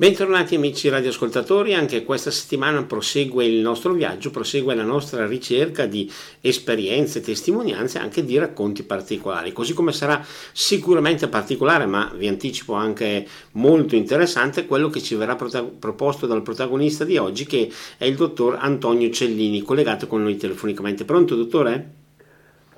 Bentornati 0.00 0.54
amici 0.54 0.88
radioascoltatori, 0.88 1.74
anche 1.74 2.04
questa 2.04 2.30
settimana 2.30 2.84
prosegue 2.84 3.44
il 3.44 3.58
nostro 3.58 3.92
viaggio, 3.94 4.30
prosegue 4.30 4.76
la 4.76 4.84
nostra 4.84 5.26
ricerca 5.26 5.86
di 5.86 6.08
esperienze, 6.40 7.20
testimonianze, 7.20 7.98
anche 7.98 8.24
di 8.24 8.38
racconti 8.38 8.84
particolari, 8.84 9.52
così 9.52 9.74
come 9.74 9.90
sarà 9.90 10.24
sicuramente 10.52 11.26
particolare, 11.26 11.86
ma 11.86 12.12
vi 12.16 12.28
anticipo 12.28 12.74
anche 12.74 13.26
molto 13.54 13.96
interessante, 13.96 14.66
quello 14.66 14.88
che 14.88 15.02
ci 15.02 15.16
verrà 15.16 15.34
prota- 15.34 15.64
proposto 15.64 16.28
dal 16.28 16.42
protagonista 16.42 17.04
di 17.04 17.16
oggi, 17.16 17.44
che 17.44 17.68
è 17.96 18.04
il 18.04 18.14
dottor 18.14 18.56
Antonio 18.60 19.10
Cellini, 19.10 19.62
collegato 19.62 20.06
con 20.06 20.22
noi 20.22 20.36
telefonicamente. 20.36 21.04
Pronto, 21.04 21.34
dottore? 21.34 21.97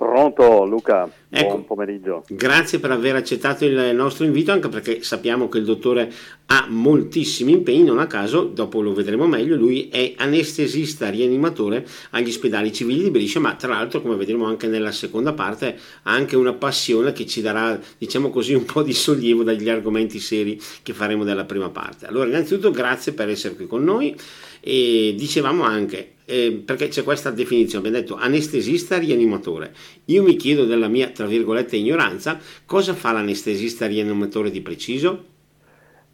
Pronto 0.01 0.65
Luca, 0.65 1.07
ecco, 1.29 1.47
buon 1.49 1.65
pomeriggio. 1.65 2.23
Grazie 2.27 2.79
per 2.79 2.89
aver 2.89 3.17
accettato 3.17 3.65
il 3.65 3.93
nostro 3.93 4.25
invito, 4.25 4.51
anche 4.51 4.67
perché 4.67 5.03
sappiamo 5.03 5.47
che 5.47 5.59
il 5.59 5.63
dottore 5.63 6.11
ha 6.47 6.65
moltissimi 6.67 7.51
impegni, 7.51 7.83
non 7.83 7.99
a 7.99 8.07
caso, 8.07 8.45
dopo 8.45 8.81
lo 8.81 8.95
vedremo 8.95 9.27
meglio, 9.27 9.55
lui 9.55 9.89
è 9.89 10.15
anestesista 10.17 11.07
rianimatore 11.07 11.85
agli 12.09 12.29
ospedali 12.29 12.73
civili 12.73 13.03
di 13.03 13.11
Brescia, 13.11 13.39
ma 13.39 13.53
tra 13.53 13.73
l'altro, 13.73 14.01
come 14.01 14.15
vedremo 14.15 14.47
anche 14.47 14.65
nella 14.65 14.91
seconda 14.91 15.33
parte, 15.33 15.77
ha 16.01 16.11
anche 16.11 16.35
una 16.35 16.53
passione 16.53 17.11
che 17.11 17.27
ci 17.27 17.41
darà, 17.41 17.79
diciamo 17.95 18.31
così, 18.31 18.55
un 18.55 18.65
po' 18.65 18.81
di 18.81 18.93
sollievo 18.93 19.43
dagli 19.43 19.69
argomenti 19.69 20.17
seri 20.17 20.59
che 20.81 20.93
faremo 20.93 21.23
nella 21.23 21.45
prima 21.45 21.69
parte. 21.69 22.07
Allora, 22.07 22.27
innanzitutto 22.27 22.71
grazie 22.71 23.13
per 23.13 23.29
essere 23.29 23.53
qui 23.53 23.67
con 23.67 23.83
noi 23.83 24.17
e 24.61 25.13
dicevamo 25.17 25.63
anche 25.63 26.13
eh, 26.31 26.63
perché 26.65 26.87
c'è 26.87 27.03
questa 27.03 27.29
definizione, 27.29 27.87
abbiamo 27.87 28.05
detto 28.05 28.15
anestesista 28.15 28.97
rianimatore. 28.97 29.73
Io 30.05 30.23
mi 30.23 30.37
chiedo 30.37 30.65
della 30.65 30.87
mia, 30.87 31.09
tra 31.09 31.25
virgolette, 31.25 31.75
ignoranza, 31.75 32.39
cosa 32.65 32.93
fa 32.93 33.11
l'anestesista 33.11 33.85
rianimatore 33.85 34.49
di 34.49 34.61
preciso? 34.61 35.25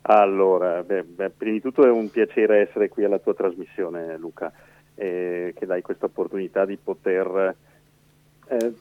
Allora, 0.02 0.82
beh, 0.82 1.04
beh, 1.04 1.30
prima 1.32 1.54
di 1.54 1.62
tutto 1.62 1.86
è 1.86 1.90
un 1.90 2.10
piacere 2.10 2.68
essere 2.68 2.90
qui 2.90 3.04
alla 3.04 3.20
tua 3.20 3.36
trasmissione, 3.36 4.18
Luca, 4.18 4.52
eh, 4.96 5.54
che 5.56 5.66
dai 5.68 5.84
questa 5.84 6.06
opportunità 6.06 6.66
di 6.66 6.78
poter 6.82 7.56
eh, 8.48 8.74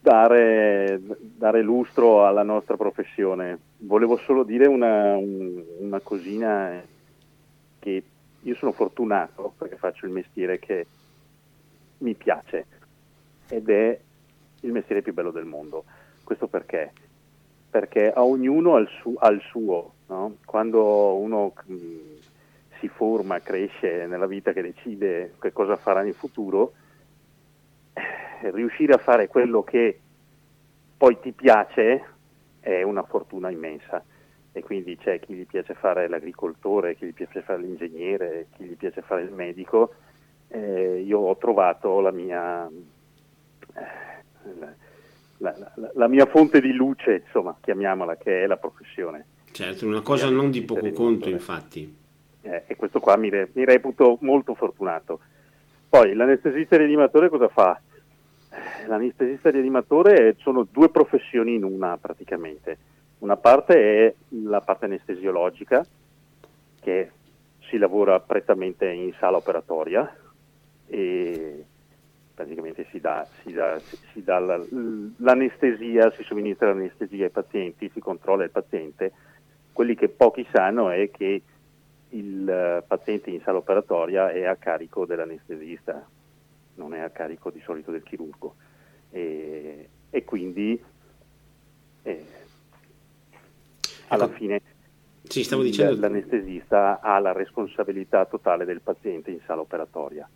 dare, 0.00 1.00
dare, 1.18 1.62
lustro 1.62 2.24
alla 2.24 2.44
nostra 2.44 2.76
professione. 2.76 3.58
Volevo 3.78 4.16
solo 4.18 4.42
dire 4.42 4.66
una, 4.68 5.16
un, 5.16 5.62
una 5.80 6.00
cosina 6.00 6.80
che 7.78 8.02
io 8.42 8.54
sono 8.56 8.72
fortunato 8.72 9.54
perché 9.56 9.76
faccio 9.76 10.06
il 10.06 10.12
mestiere 10.12 10.58
che 10.58 10.86
mi 11.98 12.14
piace 12.14 12.66
ed 13.48 13.68
è 13.68 13.98
il 14.60 14.72
mestiere 14.72 15.02
più 15.02 15.12
bello 15.12 15.30
del 15.30 15.44
mondo. 15.44 15.84
Questo 16.24 16.48
perché? 16.48 16.92
Perché 17.70 18.12
a 18.12 18.22
ognuno 18.22 18.74
ha 18.74 18.80
il, 18.80 18.88
su, 19.00 19.14
ha 19.18 19.28
il 19.28 19.40
suo. 19.40 19.94
No? 20.06 20.36
Quando 20.44 21.16
uno 21.16 21.52
mh, 21.64 21.74
mm, 21.74 22.16
si 22.78 22.88
forma, 22.88 23.40
cresce 23.40 24.06
nella 24.06 24.26
vita, 24.26 24.52
che 24.52 24.62
decide 24.62 25.34
che 25.40 25.52
cosa 25.52 25.76
farà 25.76 26.04
in 26.04 26.14
futuro, 26.14 26.72
eh, 27.92 28.50
riuscire 28.50 28.92
a 28.92 28.98
fare 28.98 29.28
quello 29.28 29.62
che 29.62 29.98
poi 30.96 31.18
ti 31.20 31.32
piace 31.32 32.04
è 32.60 32.82
una 32.82 33.02
fortuna 33.02 33.50
immensa 33.50 34.04
e 34.52 34.62
quindi 34.62 34.96
c'è 34.98 35.18
chi 35.18 35.32
gli 35.32 35.46
piace 35.46 35.74
fare 35.74 36.08
l'agricoltore, 36.08 36.94
chi 36.94 37.06
gli 37.06 37.14
piace 37.14 37.40
fare 37.40 37.62
l'ingegnere, 37.62 38.48
chi 38.54 38.64
gli 38.64 38.76
piace 38.76 39.00
fare 39.00 39.22
il 39.22 39.32
medico. 39.32 39.94
Eh, 40.48 41.00
io 41.00 41.20
ho 41.20 41.36
trovato 41.38 42.00
la 42.00 42.10
mia, 42.10 42.68
eh, 42.68 43.80
la, 45.38 45.56
la, 45.74 45.90
la 45.94 46.08
mia, 46.08 46.26
fonte 46.26 46.60
di 46.60 46.72
luce, 46.72 47.22
insomma, 47.24 47.56
chiamiamola, 47.58 48.16
che 48.16 48.42
è 48.42 48.46
la 48.46 48.58
professione. 48.58 49.24
Certo, 49.52 49.86
una 49.86 50.02
cosa 50.02 50.28
non 50.28 50.50
di 50.50 50.62
poco 50.62 50.90
conto, 50.90 51.30
infatti. 51.30 52.00
Eh, 52.42 52.64
e 52.66 52.76
questo 52.76 53.00
qua 53.00 53.16
mi, 53.16 53.30
re, 53.30 53.48
mi, 53.54 53.64
reputo 53.64 54.18
molto 54.20 54.54
fortunato. 54.54 55.20
Poi 55.88 56.14
l'anestesista 56.14 56.76
rianimatore 56.76 57.30
cosa 57.30 57.48
fa? 57.48 57.80
L'anestesista 58.86 59.48
rianimatore 59.48 60.36
sono 60.40 60.66
due 60.70 60.90
professioni 60.90 61.54
in 61.54 61.64
una 61.64 61.96
praticamente 61.96 62.76
una 63.22 63.36
parte 63.36 64.06
è 64.06 64.14
la 64.30 64.60
parte 64.60 64.86
anestesiologica, 64.86 65.86
che 66.80 67.10
si 67.68 67.78
lavora 67.78 68.18
prettamente 68.18 68.88
in 68.90 69.12
sala 69.18 69.36
operatoria 69.36 70.12
e 70.86 71.64
praticamente 72.34 72.86
si 72.90 72.98
dà, 72.98 73.24
si 73.42 73.52
dà, 73.52 73.78
si 74.12 74.24
dà 74.24 74.40
l'anestesia, 74.40 76.10
si 76.10 76.24
somministra 76.24 76.68
l'anestesia 76.68 77.26
ai 77.26 77.30
pazienti, 77.30 77.90
si 77.94 78.00
controlla 78.00 78.42
il 78.42 78.50
paziente. 78.50 79.12
Quelli 79.72 79.94
che 79.94 80.08
pochi 80.08 80.44
sanno 80.52 80.90
è 80.90 81.08
che 81.12 81.42
il 82.08 82.84
paziente 82.86 83.30
in 83.30 83.40
sala 83.42 83.58
operatoria 83.58 84.32
è 84.32 84.44
a 84.46 84.56
carico 84.56 85.06
dell'anestesista, 85.06 86.04
non 86.74 86.92
è 86.92 86.98
a 86.98 87.10
carico 87.10 87.50
di 87.50 87.60
solito 87.60 87.92
del 87.92 88.02
chirurgo. 88.02 88.56
E, 89.10 89.88
e 90.10 90.24
quindi 90.24 90.82
eh, 92.02 92.40
alla 94.12 94.28
fine 94.28 94.60
sì, 95.22 95.46
dicendo... 95.62 96.00
l'anestesista 96.00 97.00
ha 97.00 97.18
la 97.18 97.32
responsabilità 97.32 98.26
totale 98.26 98.64
del 98.64 98.80
paziente 98.80 99.30
in 99.30 99.40
sala 99.46 99.60
operatoria, 99.60 100.28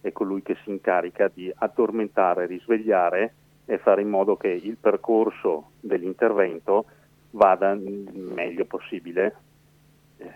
è 0.00 0.12
colui 0.12 0.42
che 0.42 0.56
si 0.62 0.70
incarica 0.70 1.30
di 1.32 1.52
addormentare, 1.54 2.46
risvegliare 2.46 3.34
e 3.64 3.78
fare 3.78 4.02
in 4.02 4.10
modo 4.10 4.36
che 4.36 4.48
il 4.48 4.76
percorso 4.76 5.70
dell'intervento 5.80 6.84
vada 7.30 7.72
il 7.72 8.10
meglio 8.12 8.64
possibile 8.66 9.34
eh, 10.18 10.30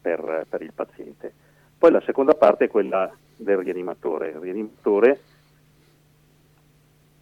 per, 0.00 0.46
per 0.48 0.62
il 0.62 0.72
paziente. 0.74 1.32
Poi 1.78 1.90
la 1.90 2.02
seconda 2.02 2.34
parte 2.34 2.64
è 2.64 2.68
quella 2.68 3.10
del 3.36 3.58
rianimatore. 3.58 4.30
Il 4.30 4.40
rianimatore 4.40 5.20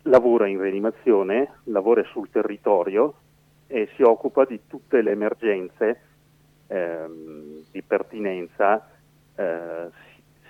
lavora 0.03 0.47
in 0.47 0.61
rianimazione, 0.61 1.59
lavora 1.65 2.03
sul 2.05 2.31
territorio, 2.31 3.15
e 3.67 3.89
si 3.97 4.03
occupa 4.03 4.45
di 4.45 4.61
tutte 4.67 5.03
le 5.03 5.13
emergenze 5.13 6.01
ehm, 6.67 7.65
di 7.71 7.83
pertinenza 7.83 8.89
eh, 9.35 9.89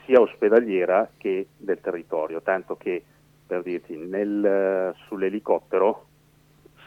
sia 0.04 0.20
ospedaliera 0.20 1.10
che 1.16 1.48
del 1.56 1.80
territorio, 1.80 2.42
tanto 2.42 2.76
che 2.76 3.02
per 3.46 3.62
dirti 3.62 3.96
nel, 3.96 4.94
sull'elicottero 5.06 6.06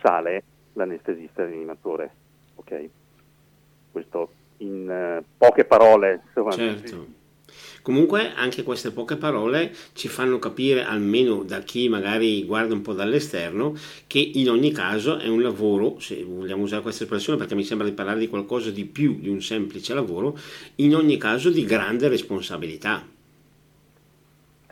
sale 0.02 0.44
l'anestesista 0.74 1.46
rianimatore. 1.46 2.12
Okay? 2.56 2.90
Questo 3.92 4.32
in 4.58 5.20
uh, 5.20 5.24
poche 5.38 5.66
parole. 5.66 6.22
Insomma, 6.26 6.52
certo. 6.52 7.17
Comunque 7.88 8.34
anche 8.36 8.64
queste 8.64 8.92
poche 8.92 9.16
parole 9.16 9.72
ci 9.94 10.10
fanno 10.10 10.40
capire, 10.40 10.84
almeno 10.84 11.44
da 11.44 11.60
chi 11.60 11.88
magari 11.88 12.44
guarda 12.44 12.74
un 12.74 12.82
po' 12.82 12.92
dall'esterno, 12.92 13.76
che 14.08 14.20
in 14.20 14.50
ogni 14.50 14.74
caso 14.74 15.18
è 15.18 15.30
un 15.30 15.42
lavoro, 15.42 15.98
se 16.00 16.22
vogliamo 16.22 16.64
usare 16.64 16.82
questa 16.82 17.04
espressione 17.06 17.40
perché 17.40 17.56
mi 17.56 17.64
sembra 17.64 17.88
di 17.88 17.94
parlare 17.94 18.20
di 18.20 18.28
qualcosa 18.28 18.72
di 18.72 18.84
più 18.84 19.20
di 19.22 19.30
un 19.30 19.40
semplice 19.40 19.94
lavoro, 19.94 20.36
in 20.76 20.96
ogni 20.96 21.16
caso 21.16 21.50
di 21.50 21.64
grande 21.64 22.10
responsabilità. 22.10 23.08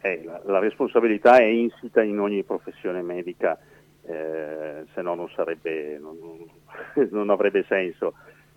Eh, 0.02 0.22
la, 0.26 0.42
la, 0.48 0.60
responsabilità 0.60 1.38
è 1.38 1.46
insita 1.46 2.04
in 2.04 2.20
ogni 2.20 2.44
professione 2.44 3.02
medica, 3.02 3.58
eh, 4.08 4.84
se 4.94 5.02
no 5.02 5.16
non, 5.16 5.30
sarebbe, 5.34 5.98
non, 6.02 6.18
non 7.12 7.30
avrebbe 7.32 7.64
senso 7.66 8.14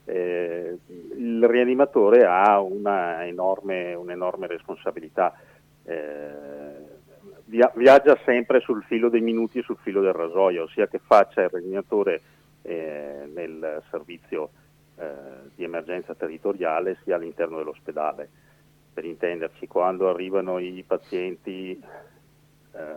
eh, 0.08 0.78
il 1.16 1.46
rianimatore 1.46 2.24
ha 2.24 2.64
enorme, 3.24 3.94
un'enorme 3.94 4.46
responsabilità, 4.46 5.34
eh, 5.84 6.72
via, 7.44 7.70
viaggia 7.74 8.18
sempre 8.24 8.60
sul 8.60 8.82
filo 8.84 9.10
dei 9.10 9.20
minuti 9.20 9.58
e 9.58 9.62
sul 9.62 9.76
filo 9.82 10.00
del 10.00 10.14
rasoio, 10.14 10.66
sia 10.68 10.88
che 10.88 10.98
faccia 10.98 11.42
il 11.42 11.50
rianimatore 11.50 12.22
eh, 12.62 13.28
nel 13.34 13.82
servizio 13.90 14.50
eh, 14.96 15.04
di 15.54 15.64
emergenza 15.64 16.14
territoriale 16.14 16.98
sia 17.04 17.16
all'interno 17.16 17.58
dell'ospedale. 17.58 18.28
Per 18.94 19.04
intenderci, 19.04 19.66
quando 19.66 20.08
arrivano 20.08 20.58
i 20.58 20.82
pazienti 20.86 21.80
eh, 22.72 22.96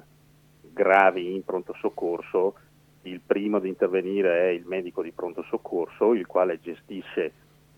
gravi 0.62 1.36
in 1.36 1.44
pronto 1.44 1.76
soccorso, 1.78 2.56
il 3.04 3.22
primo 3.26 3.58
ad 3.58 3.66
intervenire 3.66 4.42
è 4.42 4.48
il 4.50 4.66
medico 4.66 5.02
di 5.02 5.12
pronto 5.12 5.44
soccorso, 5.44 6.14
il 6.14 6.28
quale 6.28 6.60
gestisce 6.60 7.32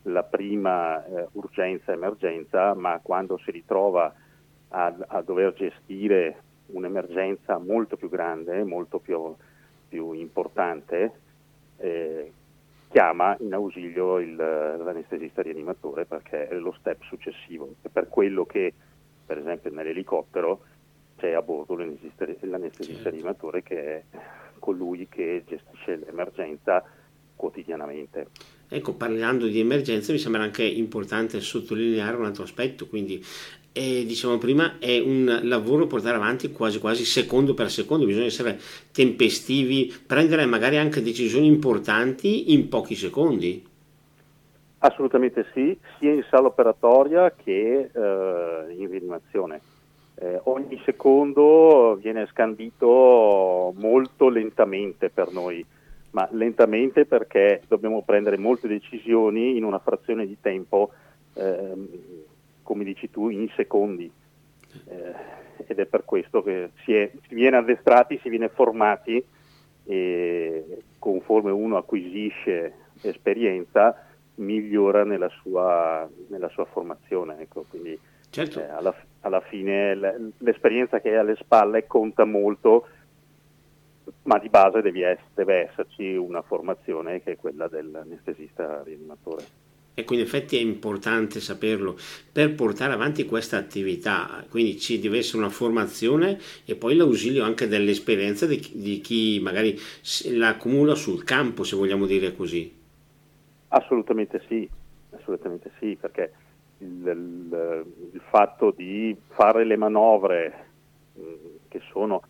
la 0.03 0.23
prima 0.23 1.05
eh, 1.05 1.27
urgenza 1.33 1.93
emergenza, 1.93 2.73
ma 2.73 2.99
quando 3.01 3.37
si 3.37 3.51
ritrova 3.51 4.13
a, 4.69 4.95
a, 5.07 5.21
dover 5.21 5.53
gestire 5.53 6.41
un'emergenza 6.67 7.57
molto 7.57 7.95
più 7.95 8.09
grande, 8.09 8.63
molto 8.63 8.99
più, 8.99 9.33
più 9.87 10.11
importante, 10.11 11.11
eh, 11.77 12.31
chiama 12.89 13.35
in 13.39 13.53
ausilio 13.53 14.19
il, 14.19 14.35
l'anestesista 14.35 15.41
rianimatore 15.41 16.05
perché 16.05 16.47
è 16.47 16.55
lo 16.55 16.75
step 16.79 17.01
successivo. 17.03 17.75
È 17.81 17.87
per 17.87 18.09
quello 18.09 18.45
che, 18.45 18.73
per 19.25 19.37
esempio, 19.37 19.71
nell'elicottero 19.71 20.61
c'è 21.17 21.31
a 21.31 21.41
bordo 21.41 21.77
l'anestesista, 21.77 22.25
l'anestesista 22.41 23.09
rianimatore 23.09 23.63
che 23.63 23.85
è 23.85 24.03
colui 24.63 25.09
che 25.09 25.43
gestisce 25.45 25.97
l'emergenza 26.05 26.81
quotidianamente. 27.35 28.27
Ecco, 28.69 28.93
parlando 28.93 29.45
di 29.47 29.59
emergenza 29.59 30.13
mi 30.13 30.17
sembra 30.17 30.41
anche 30.41 30.63
importante 30.63 31.41
sottolineare 31.41 32.15
un 32.15 32.23
altro 32.23 32.43
aspetto, 32.43 32.87
quindi 32.87 33.21
eh, 33.73 34.05
diciamo 34.05 34.37
prima 34.37 34.77
è 34.79 34.99
un 34.99 35.41
lavoro 35.43 35.85
portare 35.85 36.15
avanti 36.15 36.49
quasi 36.53 36.79
quasi 36.79 37.03
secondo 37.03 37.53
per 37.53 37.69
secondo, 37.69 38.05
bisogna 38.05 38.23
essere 38.23 38.57
tempestivi, 38.93 39.93
prendere 40.07 40.45
magari 40.45 40.77
anche 40.77 41.01
decisioni 41.01 41.45
importanti 41.45 42.53
in 42.53 42.69
pochi 42.69 42.95
secondi. 42.95 43.67
Assolutamente 44.77 45.45
sì, 45.53 45.77
sia 45.99 46.13
in 46.13 46.23
sala 46.29 46.47
operatoria 46.47 47.33
che 47.35 47.89
eh, 47.93 48.75
in 48.77 48.89
rianimazione. 48.89 49.72
Eh, 50.15 50.39
ogni 50.43 50.79
secondo 50.85 51.97
viene 51.99 52.27
scandito 52.27 53.73
molto 53.75 54.29
lentamente 54.29 55.09
per 55.09 55.31
noi, 55.31 55.65
ma 56.11 56.27
lentamente 56.31 57.05
perché 57.05 57.61
dobbiamo 57.67 58.03
prendere 58.03 58.37
molte 58.37 58.67
decisioni 58.67 59.57
in 59.57 59.63
una 59.63 59.79
frazione 59.79 60.27
di 60.27 60.37
tempo, 60.39 60.91
eh, 61.33 61.73
come 62.61 62.83
dici 62.83 63.09
tu, 63.09 63.29
in 63.29 63.49
secondi. 63.55 64.11
Eh, 64.85 65.41
ed 65.67 65.79
è 65.79 65.85
per 65.85 66.03
questo 66.03 66.41
che 66.43 66.71
si, 66.83 66.93
è, 66.93 67.11
si, 67.27 67.35
viene 67.35 67.57
addestrati, 67.57 68.19
si 68.21 68.29
viene 68.29 68.49
formati 68.49 69.23
e 69.85 70.83
conforme 70.99 71.51
uno 71.51 71.77
acquisisce 71.77 72.73
esperienza 73.01 74.05
migliora 74.35 75.03
nella 75.03 75.29
sua, 75.41 76.07
nella 76.27 76.49
sua 76.49 76.65
formazione. 76.65 77.39
Ecco, 77.39 77.65
quindi, 77.69 77.97
certo. 78.29 78.59
eh, 78.59 78.69
alla, 78.69 78.93
alla, 79.23 79.41
fine 79.41 79.95
l'esperienza 80.37 81.01
che 81.01 81.09
hai 81.09 81.17
alle 81.17 81.35
spalle 81.35 81.87
conta 81.87 82.23
molto, 82.23 82.87
ma 84.23 84.37
di 84.37 84.49
base 84.49 84.81
devi, 84.81 85.01
deve 85.33 85.69
esserci 85.69 86.15
una 86.15 86.41
formazione 86.41 87.21
che 87.21 87.33
è 87.33 87.35
quella 87.35 87.67
dell'anestesista 87.67 88.81
rianimatore. 88.83 89.71
Ecco, 89.95 90.15
in 90.15 90.21
effetti 90.21 90.57
è 90.57 90.59
importante 90.59 91.39
saperlo 91.39 91.95
per 92.31 92.55
portare 92.55 92.93
avanti 92.93 93.25
questa 93.25 93.57
attività, 93.57 94.43
quindi 94.49 94.79
ci 94.79 94.99
deve 94.99 95.19
essere 95.19 95.37
una 95.37 95.51
formazione 95.51 96.39
e 96.65 96.75
poi 96.75 96.95
l'ausilio 96.95 97.43
anche 97.43 97.67
dell'esperienza 97.67 98.47
di, 98.47 98.59
di 98.73 98.99
chi 99.01 99.39
magari 99.39 99.77
la 100.31 100.47
accumula 100.49 100.95
sul 100.95 101.23
campo, 101.23 101.63
se 101.63 101.75
vogliamo 101.75 102.07
dire 102.07 102.35
così. 102.35 102.73
Assolutamente 103.67 104.41
sì, 104.47 104.67
assolutamente 105.11 105.69
sì, 105.77 105.95
perché 105.99 106.31
il, 106.83 107.85
il, 108.13 108.21
fatto 108.29 108.71
di 108.71 109.15
fare 109.29 109.63
le 109.63 109.77
manovre 109.77 110.65
mm, 111.17 111.33
che 111.67 111.81
sono 111.91 112.21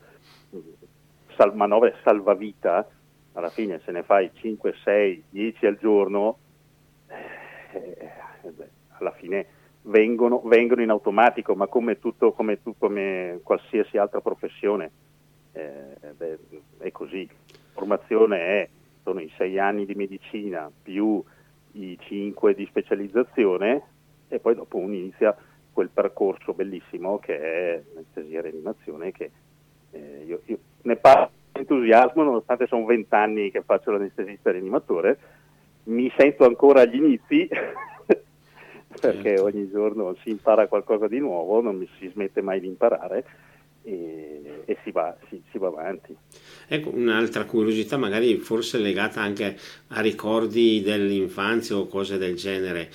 mm, 0.56 0.60
sal, 1.36 1.56
manovre 1.56 1.96
salvavita, 2.04 2.88
alla 3.34 3.50
fine 3.50 3.82
se 3.84 3.92
ne 3.92 4.04
fai 4.04 4.30
5, 4.34 4.76
6, 4.84 5.24
10 5.30 5.66
al 5.66 5.78
giorno, 5.78 6.38
eh, 7.08 8.12
beh, 8.50 8.70
alla 8.98 9.12
fine 9.12 9.46
vengono, 9.84 10.42
vengono, 10.46 10.82
in 10.82 10.90
automatico, 10.90 11.56
ma 11.56 11.68
come, 11.68 12.00
tutto, 12.00 12.32
come, 12.32 12.62
tu, 12.62 12.76
come 12.78 13.40
qualsiasi 13.44 13.98
altra 13.98 14.22
professione 14.22 14.92
eh, 15.54 16.14
beh, 16.16 16.40
è 16.78 16.92
così. 16.92 17.28
Formazione 17.74 18.38
è, 18.40 18.70
sono 19.04 19.20
i 19.20 19.32
6 19.36 19.60
anni 19.60 19.86
di 19.86 19.96
medicina 19.96 20.72
più 20.82 21.24
i 21.74 21.98
5 22.00 22.54
di 22.54 22.66
specializzazione 22.68 23.93
e 24.28 24.40
poi 24.40 24.56
dopo 24.56 24.78
uno 24.78 24.94
inizia 24.94 25.36
quel 25.72 25.90
percorso 25.90 26.54
bellissimo 26.54 27.20
che 27.20 27.38
è 27.38 27.82
l'anestesia 27.94 28.40
e 28.40 28.42
rianimazione 28.42 29.12
che 29.12 29.32
eh, 29.92 30.24
io, 30.26 30.42
io, 30.46 30.58
ne 30.84 30.96
parlo 30.96 31.32
con 31.52 31.62
entusiasmo 31.62 32.24
nonostante 32.24 32.68
sono 32.68 32.86
20 32.86 33.14
anni 33.14 33.52
che 33.52 33.62
faccio 33.62 33.92
l'anestesista 33.92 34.52
rianimatore 34.52 35.18
mi 35.86 36.12
sento 36.18 36.46
ancora 36.46 36.82
agli 36.82 36.96
inizi 36.96 37.48
perché 39.02 39.30
certo. 39.30 39.44
ogni 39.44 39.70
giorno 39.70 40.16
si 40.22 40.30
impara 40.30 40.68
qualcosa 40.68 41.08
di 41.08 41.20
nuovo 41.20 41.62
non 41.62 41.86
si 41.98 42.08
smette 42.10 42.42
mai 42.42 42.60
di 42.60 42.68
imparare 42.68 43.26
e, 43.84 44.64
e 44.66 44.78
si, 44.84 44.92
va, 44.92 45.16
si, 45.30 45.42
si, 45.52 45.58
va, 45.58 45.68
avanti. 45.68 46.16
Ecco, 46.68 46.90
un'altra 46.90 47.46
curiosità 47.46 47.98
magari 47.98 48.38
forse 48.38 48.78
legata 48.78 49.22
anche 49.22 49.58
a 49.90 50.02
ricordi 50.02 50.82
dell'infanzia 50.82 51.78
o 51.78 51.88
cose 51.88 52.18
del 52.18 52.36
genere. 52.36 52.90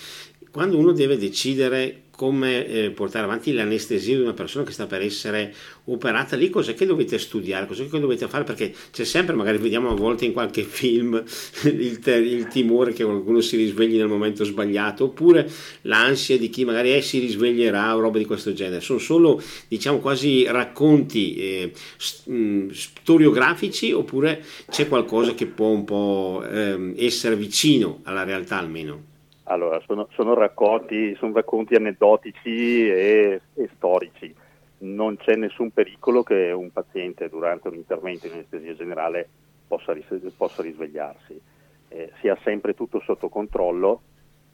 Quando 0.59 0.77
uno 0.77 0.91
deve 0.91 1.17
decidere 1.17 2.07
come 2.11 2.67
eh, 2.67 2.91
portare 2.91 3.25
avanti 3.25 3.53
l'anestesia 3.53 4.17
di 4.17 4.23
una 4.23 4.33
persona 4.33 4.65
che 4.65 4.73
sta 4.73 4.87
per 4.87 5.03
essere 5.03 5.55
operata, 5.85 6.35
lì 6.35 6.51
cos'è 6.51 6.75
che 6.75 6.85
dovete 6.85 7.17
studiare, 7.17 7.65
cos'è 7.65 7.89
che 7.89 8.01
dovete 8.01 8.27
fare, 8.27 8.43
perché 8.43 8.75
c'è 8.91 9.05
sempre, 9.05 9.37
magari 9.37 9.59
vediamo 9.59 9.89
a 9.89 9.95
volte 9.95 10.25
in 10.25 10.33
qualche 10.33 10.65
film, 10.65 11.23
il, 11.63 12.01
te- 12.01 12.17
il 12.17 12.49
timore 12.49 12.93
che 12.93 13.05
qualcuno 13.05 13.41
si 13.41 13.57
risvegli 13.57 13.99
nel 13.99 14.09
momento 14.09 14.43
sbagliato, 14.43 15.05
oppure 15.05 15.49
l'ansia 15.83 16.37
di 16.37 16.51
chi 16.51 16.65
magari 16.65 16.93
eh, 16.93 17.03
si 17.03 17.21
risveglierà 17.21 17.95
o 17.95 18.01
roba 18.01 18.19
di 18.19 18.25
questo 18.25 18.53
genere. 18.53 18.81
Sono 18.81 18.99
solo, 18.99 19.41
diciamo, 19.69 19.99
quasi 20.01 20.45
racconti 20.45 21.37
eh, 21.37 21.73
st- 21.97 22.29
mm, 22.29 22.71
storiografici, 22.71 23.93
oppure 23.93 24.45
c'è 24.69 24.89
qualcosa 24.89 25.35
che 25.35 25.47
può 25.47 25.69
un 25.69 25.85
po' 25.85 26.45
eh, 26.51 26.95
essere 26.97 27.37
vicino 27.37 28.01
alla 28.03 28.25
realtà 28.25 28.59
almeno? 28.59 29.18
Allora, 29.51 29.81
sono, 29.87 30.09
sono, 30.13 30.35
racconti, 30.35 31.15
sono 31.15 31.33
racconti, 31.33 31.75
aneddotici 31.75 32.87
e, 32.87 33.41
e, 33.55 33.69
storici. 33.77 34.35
Non 34.81 35.17
c'è 35.17 35.37
nessun 35.37 35.71
pericolo 35.71 36.23
che 36.23 36.51
un 36.51 36.71
paziente 36.71 37.31
durante 37.31 37.69
un 37.69 37.75
intervento 37.75 38.27
in 38.27 38.35
anestesia 38.35 38.75
generale 38.75 39.27
possa, 39.67 39.93
ris- 39.93 40.33
possa 40.37 40.61
risvegliarsi. 40.61 41.41
Eh, 41.89 42.13
si 42.21 42.29
ha 42.29 42.39
sempre 42.45 42.75
tutto 42.75 43.01
sotto 43.01 43.31
controllo, 43.31 44.03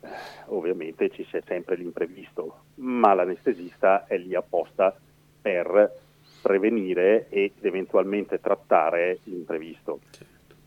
eh, 0.00 0.08
ovviamente 0.46 1.10
ci 1.10 1.26
sia 1.28 1.42
sempre 1.44 1.74
l'imprevisto, 1.74 2.58
ma 2.76 3.14
l'anestesista 3.14 4.06
è 4.06 4.16
lì 4.16 4.36
apposta 4.36 4.96
per 5.42 6.02
prevenire 6.40 7.26
ed 7.30 7.52
eventualmente 7.62 8.38
trattare 8.40 9.18
l'imprevisto. 9.24 9.98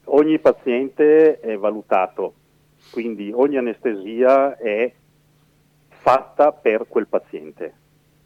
Ogni 0.09 0.37
paziente 0.39 1.39
è 1.39 1.55
valutato 1.57 2.33
quindi 2.91 3.31
ogni 3.33 3.57
anestesia 3.57 4.57
è 4.57 4.91
fatta 5.87 6.51
per 6.51 6.87
quel 6.87 7.07
paziente. 7.07 7.73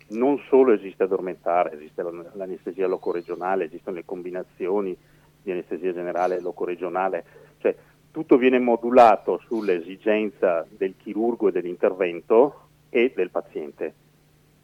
Non 0.10 0.40
solo 0.50 0.74
esiste 0.74 1.04
addormentare, 1.04 1.74
esiste 1.74 2.04
l'anestesia 2.34 2.88
locoregionale, 2.88 3.66
esistono 3.66 3.96
le 3.96 4.06
combinazioni 4.06 4.96
di 5.42 5.52
anestesia 5.52 5.94
generale 5.94 6.38
e 6.38 6.42
locoregionale, 6.42 7.24
cioè 7.60 7.76
tutto 8.12 8.38
viene 8.38 8.60
modulato 8.60 9.40
sull'esigenza 9.46 10.68
del 10.70 10.96
chirurgo 10.98 11.48
e 11.48 11.52
dell'intervento 11.52 12.68
e 12.90 13.14
del 13.16 13.30
paziente. 13.30 13.94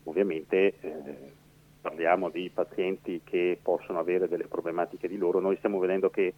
Ovviamente 0.04 0.74
eh, 0.80 1.02
parliamo 1.82 2.30
di 2.30 2.52
pazienti 2.54 3.22
che 3.24 3.58
possono 3.62 4.00
avere 4.00 4.28
delle 4.28 4.48
problematiche 4.48 5.08
di 5.08 5.18
loro, 5.18 5.40
noi 5.40 5.56
stiamo 5.58 5.80
vedendo 5.80 6.10
che 6.10 6.34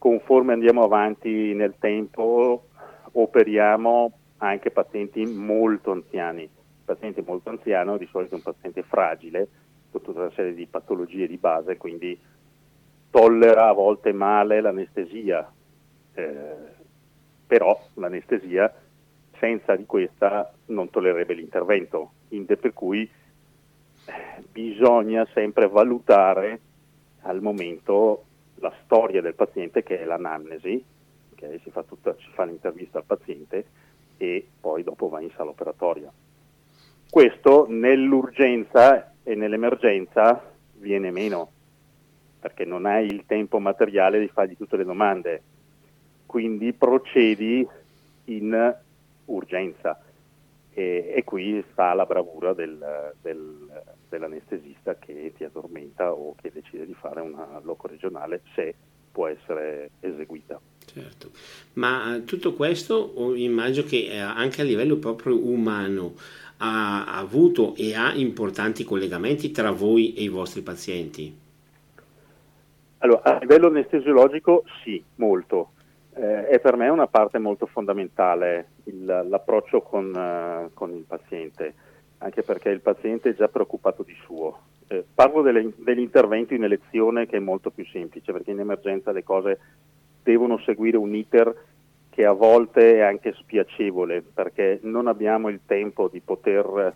conforme 0.00 0.54
andiamo 0.54 0.82
avanti 0.82 1.52
nel 1.52 1.74
tempo 1.78 2.68
operiamo 3.12 4.12
anche 4.38 4.70
pazienti 4.70 5.26
molto 5.26 5.90
anziani. 5.90 6.44
Il 6.44 6.50
paziente 6.86 7.22
molto 7.22 7.50
anziano 7.50 7.98
di 7.98 8.08
solito 8.10 8.32
è 8.32 8.36
un 8.38 8.42
paziente 8.42 8.82
fragile, 8.82 9.48
con 9.90 10.00
tutta 10.00 10.20
una 10.20 10.30
serie 10.30 10.54
di 10.54 10.64
patologie 10.64 11.26
di 11.26 11.36
base, 11.36 11.76
quindi 11.76 12.18
tollera 13.10 13.68
a 13.68 13.72
volte 13.72 14.12
male 14.14 14.62
l'anestesia, 14.62 15.52
eh, 16.14 16.54
però 17.46 17.78
l'anestesia 17.94 18.72
senza 19.38 19.76
di 19.76 19.84
questa 19.84 20.50
non 20.66 20.88
tollererebbe 20.88 21.34
l'intervento, 21.34 22.12
per 22.26 22.72
cui 22.72 23.02
eh, 23.02 24.12
bisogna 24.50 25.26
sempre 25.34 25.68
valutare 25.68 26.60
al 27.20 27.42
momento 27.42 28.24
la 28.60 28.72
storia 28.84 29.20
del 29.20 29.34
paziente 29.34 29.82
che 29.82 30.00
è 30.00 30.04
l'anamnesi, 30.04 30.82
okay? 31.32 31.58
si, 31.62 31.70
fa 31.70 31.82
tutta, 31.82 32.14
si 32.18 32.30
fa 32.32 32.44
l'intervista 32.44 32.98
al 32.98 33.04
paziente 33.04 33.64
e 34.16 34.46
poi 34.60 34.82
dopo 34.82 35.08
va 35.08 35.20
in 35.20 35.30
sala 35.34 35.50
operatoria. 35.50 36.12
Questo 37.08 37.66
nell'urgenza 37.68 39.14
e 39.22 39.34
nell'emergenza 39.34 40.52
viene 40.74 41.10
meno, 41.10 41.50
perché 42.38 42.64
non 42.64 42.86
hai 42.86 43.06
il 43.06 43.24
tempo 43.26 43.58
materiale 43.58 44.20
di 44.20 44.28
fargli 44.28 44.56
tutte 44.56 44.76
le 44.76 44.84
domande, 44.84 45.42
quindi 46.26 46.72
procedi 46.72 47.66
in 48.26 48.76
urgenza. 49.24 50.00
E, 50.72 51.12
e, 51.16 51.24
qui 51.24 51.64
sta 51.72 51.92
la 51.94 52.06
bravura 52.06 52.54
del, 52.54 53.12
del, 53.20 53.82
dell'anestesista 54.10 54.96
che 54.96 55.32
ti 55.34 55.44
addormenta 55.44 56.12
o 56.12 56.34
che 56.40 56.50
decide 56.52 56.84
di 56.84 56.94
fare 56.94 57.20
una 57.22 57.60
loco 57.62 57.86
regionale 57.86 58.42
se 58.54 58.74
può 59.10 59.26
essere 59.26 59.90
eseguita. 60.00 60.60
Certo, 60.84 61.30
ma 61.74 62.16
eh, 62.16 62.24
tutto 62.24 62.52
questo 62.52 63.12
immagino 63.36 63.86
che 63.86 64.08
eh, 64.10 64.18
anche 64.18 64.60
a 64.60 64.64
livello 64.64 64.96
proprio 64.96 65.38
umano 65.42 66.14
ha 66.58 67.16
avuto 67.16 67.74
e 67.76 67.94
ha 67.94 68.12
importanti 68.12 68.84
collegamenti 68.84 69.50
tra 69.50 69.70
voi 69.70 70.14
e 70.14 70.22
i 70.22 70.28
vostri 70.28 70.60
pazienti? 70.62 71.38
Allora, 72.98 73.22
a 73.22 73.38
livello 73.38 73.68
anestesiologico 73.68 74.64
sì, 74.82 75.02
molto. 75.16 75.70
eh, 76.14 76.48
è 76.48 76.60
per 76.60 76.76
me 76.76 76.88
una 76.88 77.06
parte 77.06 77.38
molto 77.38 77.66
fondamentale 77.66 78.72
il, 78.84 79.04
l'approccio 79.04 79.80
con, 79.80 80.06
uh, 80.14 80.70
con, 80.74 80.92
il 80.92 81.04
paziente, 81.06 81.74
anche 82.22 82.42
perché 82.42 82.68
il 82.68 82.80
paziente 82.80 83.30
è 83.30 83.34
già 83.34 83.48
preoccupato 83.48 84.02
di 84.02 84.14
suo. 84.24 84.58
Eh, 84.88 85.04
parlo 85.14 85.42
delle, 85.42 85.72
dell'intervento 85.76 86.54
in 86.54 86.64
elezione 86.64 87.26
che 87.26 87.36
è 87.36 87.40
molto 87.40 87.70
più 87.70 87.84
semplice, 87.86 88.32
perché 88.32 88.50
in 88.50 88.60
emergenza 88.60 89.12
le 89.12 89.22
cose 89.22 89.58
devono 90.22 90.58
seguire 90.58 90.96
un 90.96 91.14
iter 91.14 91.54
che 92.10 92.26
a 92.26 92.32
volte 92.32 92.96
è 92.96 93.00
anche 93.00 93.32
spiacevole, 93.32 94.22
perché 94.22 94.80
non 94.82 95.06
abbiamo 95.06 95.48
il 95.48 95.60
tempo 95.64 96.08
di 96.08 96.20
poter 96.20 96.94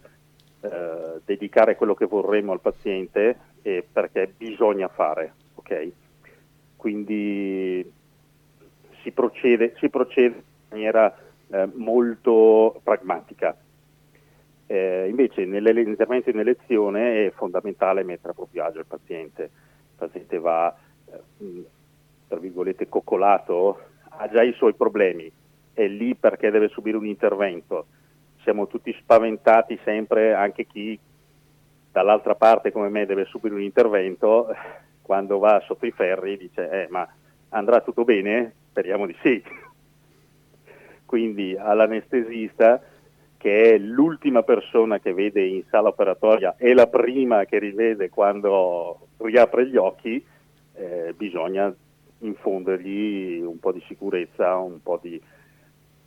eh, 0.60 1.20
dedicare 1.24 1.76
quello 1.76 1.94
che 1.94 2.06
vorremmo 2.06 2.52
al 2.52 2.60
paziente, 2.60 3.38
eh, 3.62 3.86
perché 3.90 4.32
bisogna 4.36 4.88
fare. 4.88 5.32
Okay? 5.54 5.92
Quindi 6.76 7.90
si 9.00 9.10
procede, 9.12 9.74
si 9.78 9.88
procede 9.88 10.34
in 10.34 10.42
maniera 10.68 11.16
eh, 11.48 11.68
molto 11.74 12.78
pragmatica. 12.82 13.56
Eh, 14.66 15.06
invece 15.08 15.44
nell'intervento 15.44 16.30
in 16.30 16.38
elezione 16.38 17.26
è 17.26 17.30
fondamentale 17.30 18.02
mettere 18.02 18.30
a 18.30 18.34
proprio 18.34 18.64
agio 18.64 18.78
il 18.78 18.86
paziente. 18.86 19.42
Il 19.42 19.96
paziente 19.96 20.38
va, 20.38 20.74
eh, 21.06 21.64
tra 22.28 22.38
virgolette, 22.38 22.88
coccolato, 22.88 23.78
ha 24.08 24.28
già 24.28 24.42
i 24.42 24.52
suoi 24.52 24.74
problemi, 24.74 25.30
è 25.72 25.86
lì 25.86 26.14
perché 26.14 26.50
deve 26.50 26.68
subire 26.68 26.96
un 26.96 27.06
intervento. 27.06 27.86
Siamo 28.42 28.66
tutti 28.66 28.94
spaventati 29.00 29.78
sempre, 29.84 30.34
anche 30.34 30.66
chi 30.66 30.98
dall'altra 31.90 32.34
parte 32.34 32.72
come 32.72 32.88
me 32.88 33.06
deve 33.06 33.24
subire 33.24 33.54
un 33.54 33.62
intervento, 33.62 34.54
quando 35.00 35.38
va 35.38 35.62
sotto 35.66 35.86
i 35.86 35.92
ferri 35.92 36.36
dice 36.36 36.68
eh, 36.70 36.86
ma 36.90 37.06
andrà 37.50 37.80
tutto 37.82 38.04
bene? 38.04 38.52
Speriamo 38.70 39.06
di 39.06 39.16
sì. 39.22 39.42
Quindi 41.06 41.56
all'anestesista, 41.56 42.82
che 43.44 43.74
è 43.74 43.76
l'ultima 43.76 44.42
persona 44.42 45.00
che 45.00 45.12
vede 45.12 45.44
in 45.44 45.64
sala 45.68 45.90
operatoria 45.90 46.54
e 46.56 46.72
la 46.72 46.86
prima 46.86 47.44
che 47.44 47.58
rivede 47.58 48.08
quando 48.08 49.08
riapre 49.18 49.66
gli 49.66 49.76
occhi, 49.76 50.24
eh, 50.72 51.12
bisogna 51.14 51.70
infondergli 52.20 53.42
un 53.42 53.58
po' 53.58 53.72
di 53.72 53.84
sicurezza, 53.86 54.56
un 54.56 54.82
po' 54.82 54.98
di, 55.02 55.20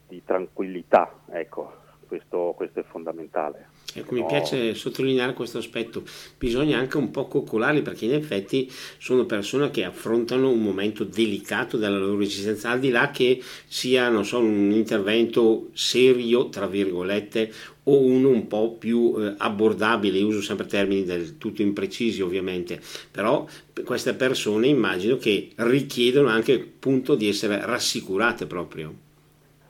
di 0.08 0.24
tranquillità. 0.25 1.13
Ecco 1.29 1.75
questo, 2.08 2.56
questo 2.58 2.79
è 2.79 2.84
fondamentale. 2.84 3.67
Ecco, 3.94 4.13
no. 4.13 4.22
mi 4.22 4.27
piace 4.27 4.75
sottolineare 4.75 5.34
questo 5.34 5.58
aspetto, 5.58 6.03
bisogna 6.38 6.77
anche 6.77 6.98
un 6.98 7.10
po' 7.10 7.27
coccolarli 7.27 7.82
perché 7.82 8.06
in 8.06 8.13
effetti 8.13 8.72
sono 8.98 9.25
persone 9.25 9.72
che 9.72 9.86
affrontano 9.86 10.50
un 10.50 10.62
momento 10.62 11.03
delicato 11.03 11.77
della 11.77 11.98
loro 11.98 12.22
esistenza, 12.22 12.70
al 12.70 12.79
di 12.79 12.89
là 12.89 13.12
che 13.12 13.41
sia 13.65 14.10
non 14.10 14.25
so, 14.25 14.39
un 14.39 14.72
intervento 14.72 15.70
serio, 15.74 16.50
tra 16.50 16.67
virgolette, 16.67 17.51
o 17.84 18.01
uno 18.01 18.29
un 18.29 18.48
po' 18.48 18.74
più 18.74 19.15
eh, 19.17 19.36
abbordabile, 19.38 20.22
uso 20.22 20.41
sempre 20.41 20.65
termini 20.65 21.06
del 21.06 21.38
tutto 21.38 21.62
imprecisi 21.62 22.22
ovviamente, 22.22 22.82
però 23.10 23.48
queste 23.86 24.13
persone 24.13 24.67
immagino 24.67 25.17
che 25.17 25.51
richiedono 25.56 26.27
anche 26.27 26.53
appunto 26.53 27.15
di 27.15 27.29
essere 27.29 27.65
rassicurate 27.65 28.46
proprio. 28.46 29.06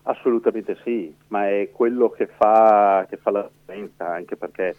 Assolutamente 0.10 0.78
sì, 0.86 1.14
ma 1.28 1.50
è 1.50 1.70
quello 1.70 2.10
che 2.10 2.28
fa, 2.28 3.06
che 3.10 3.18
fa 3.18 3.30
la 3.30 3.50
differenza, 3.52 4.08
anche 4.08 4.38
perché 4.38 4.74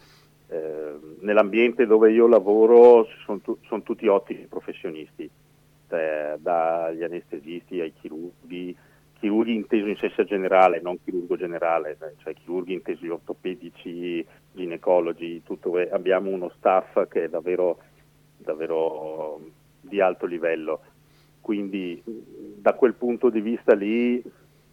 eh, 0.47 0.93
nell'ambiente 1.19 1.85
dove 1.85 2.11
io 2.11 2.25
lavoro 2.25 3.05
sono, 3.23 3.39
tu, 3.39 3.55
sono 3.67 3.83
tutti 3.83 4.07
ottimi 4.07 4.47
professionisti, 4.47 5.29
cioè, 5.87 6.35
dagli 6.39 7.03
anestesisti 7.03 7.79
ai 7.79 7.93
chirurghi, 7.93 8.75
chirurghi 9.19 9.53
inteso 9.53 9.85
in 9.85 9.97
senso 9.97 10.23
generale, 10.23 10.81
non 10.81 10.97
chirurgo 11.03 11.37
generale, 11.37 11.95
cioè 12.23 12.33
chirurghi 12.33 12.73
intesi 12.73 13.07
ortopedici, 13.07 14.25
ginecologi, 14.53 15.43
tutto, 15.43 15.75
abbiamo 15.91 16.31
uno 16.31 16.51
staff 16.57 17.07
che 17.07 17.25
è 17.25 17.29
davvero, 17.29 17.77
davvero 18.35 19.39
di 19.79 20.01
alto 20.01 20.25
livello. 20.25 20.81
Quindi 21.39 22.01
da 22.03 22.73
quel 22.73 22.95
punto 22.95 23.29
di 23.29 23.41
vista 23.41 23.75
lì 23.75 24.23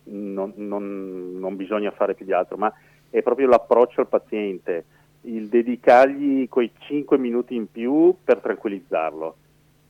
non, 0.07 0.53
non, 0.57 1.39
non 1.39 1.57
bisogna 1.57 1.91
fare 1.91 2.15
più 2.15 2.25
di 2.25 2.33
altro, 2.33 2.57
ma 2.57 2.73
è 3.11 3.23
proprio 3.23 3.49
l'approccio 3.49 4.01
al 4.01 4.09
paziente, 4.09 4.85
il 5.23 5.49
dedicargli 5.49 6.49
quei 6.49 6.71
5 6.79 7.19
minuti 7.19 7.55
in 7.55 7.71
più 7.71 8.15
per 8.23 8.39
tranquillizzarlo, 8.39 9.37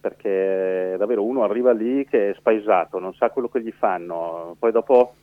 perché 0.01 0.95
davvero 0.99 1.25
uno 1.25 1.43
arriva 1.43 1.73
lì 1.73 2.07
che 2.07 2.31
è 2.31 2.35
spaesato, 2.35 2.99
non 2.99 3.15
sa 3.15 3.31
quello 3.31 3.49
che 3.49 3.63
gli 3.63 3.73
fanno, 3.73 4.57
poi 4.59 4.73
dopo 4.73 5.15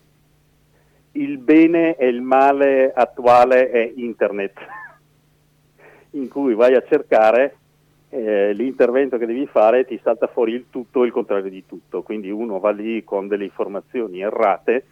il 1.13 1.37
bene 1.37 1.95
e 1.95 2.07
il 2.07 2.21
male 2.21 2.91
attuale 2.93 3.69
è 3.69 3.91
internet, 3.95 4.57
in 6.11 6.27
cui 6.27 6.53
vai 6.53 6.75
a 6.75 6.83
cercare 6.87 7.57
eh, 8.13 8.53
l'intervento 8.53 9.17
che 9.17 9.25
devi 9.25 9.47
fare 9.47 9.85
ti 9.85 9.99
salta 10.03 10.27
fuori 10.27 10.53
il 10.53 10.65
tutto 10.69 11.01
e 11.01 11.07
il 11.07 11.11
contrario 11.11 11.49
di 11.49 11.65
tutto, 11.65 12.03
quindi 12.03 12.29
uno 12.29 12.59
va 12.59 12.69
lì 12.69 13.03
con 13.03 13.27
delle 13.27 13.45
informazioni 13.45 14.21
errate 14.21 14.85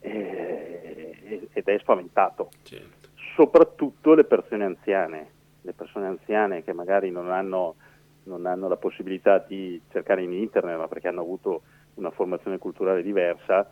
eh, 0.00 1.48
ed 1.50 1.64
è 1.64 1.78
spaventato. 1.78 2.50
Certo. 2.62 3.08
Soprattutto 3.34 4.12
le 4.12 4.24
persone 4.24 4.64
anziane, 4.64 5.26
le 5.62 5.72
persone 5.72 6.06
anziane 6.06 6.62
che 6.62 6.74
magari 6.74 7.10
non 7.10 7.30
hanno, 7.30 7.76
non 8.24 8.44
hanno 8.44 8.68
la 8.68 8.76
possibilità 8.76 9.38
di 9.38 9.80
cercare 9.90 10.22
in 10.22 10.34
internet, 10.34 10.76
ma 10.76 10.86
perché 10.88 11.08
hanno 11.08 11.22
avuto 11.22 11.62
una 11.94 12.10
formazione 12.10 12.58
culturale 12.58 13.02
diversa, 13.02 13.70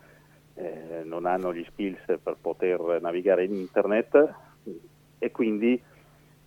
eh, 0.55 1.03
non 1.03 1.27
hanno 1.27 1.53
gli 1.53 1.63
skills 1.73 2.17
per 2.23 2.37
poter 2.41 2.97
navigare 2.99 3.43
in 3.43 3.53
internet 3.53 4.33
e 5.19 5.31
quindi 5.31 5.79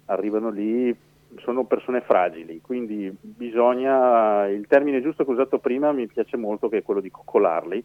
arrivano 0.07 0.51
lì 0.51 1.11
sono 1.39 1.65
persone 1.65 2.01
fragili, 2.03 2.61
quindi 2.61 3.15
bisogna, 3.21 4.47
il 4.49 4.67
termine 4.67 5.01
giusto 5.01 5.25
che 5.25 5.31
ho 5.31 5.35
usato 5.35 5.59
prima 5.59 5.93
mi 5.93 6.07
piace 6.07 6.37
molto 6.37 6.69
che 6.69 6.79
è 6.79 6.83
quello 6.83 7.01
di 7.01 7.11
coccolarli, 7.11 7.85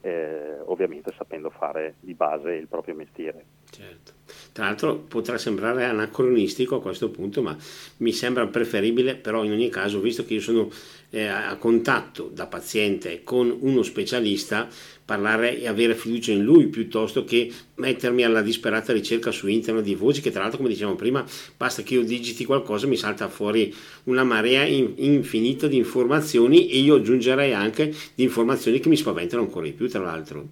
eh, 0.00 0.58
ovviamente 0.66 1.12
sapendo 1.16 1.50
fare 1.50 1.96
di 2.00 2.14
base 2.14 2.52
il 2.52 2.68
proprio 2.68 2.94
mestiere. 2.94 3.44
Certo. 3.70 4.12
Tra 4.52 4.64
l'altro 4.64 4.96
potrà 4.96 5.36
sembrare 5.36 5.84
anacronistico 5.84 6.76
a 6.76 6.80
questo 6.80 7.10
punto, 7.10 7.42
ma 7.42 7.56
mi 7.98 8.12
sembra 8.12 8.46
preferibile, 8.46 9.16
però 9.16 9.44
in 9.44 9.52
ogni 9.52 9.68
caso, 9.68 10.00
visto 10.00 10.24
che 10.24 10.34
io 10.34 10.40
sono 10.40 10.68
eh, 11.16 11.28
a 11.28 11.56
contatto 11.56 12.28
da 12.30 12.46
paziente 12.46 13.22
con 13.24 13.56
uno 13.60 13.82
specialista, 13.82 14.68
parlare 15.02 15.58
e 15.58 15.66
avere 15.66 15.94
fiducia 15.94 16.32
in 16.32 16.42
lui 16.42 16.66
piuttosto 16.66 17.24
che 17.24 17.50
mettermi 17.76 18.22
alla 18.22 18.42
disperata 18.42 18.92
ricerca 18.92 19.30
su 19.30 19.46
internet 19.46 19.82
di 19.82 19.94
voci 19.94 20.20
che 20.20 20.30
tra 20.30 20.40
l'altro 20.40 20.58
come 20.58 20.68
dicevamo 20.68 20.96
prima 20.96 21.24
basta 21.56 21.82
che 21.82 21.94
io 21.94 22.02
digiti 22.02 22.44
qualcosa 22.44 22.88
mi 22.88 22.96
salta 22.96 23.28
fuori 23.28 23.72
una 24.04 24.24
marea 24.24 24.64
in, 24.64 24.94
infinita 24.96 25.68
di 25.68 25.76
informazioni 25.76 26.68
e 26.68 26.78
io 26.78 26.96
aggiungerei 26.96 27.54
anche 27.54 27.92
di 28.14 28.24
informazioni 28.24 28.80
che 28.80 28.88
mi 28.88 28.96
spaventano 28.96 29.42
ancora 29.42 29.64
di 29.64 29.72
più 29.72 29.88
tra 29.88 30.02
l'altro. 30.02 30.44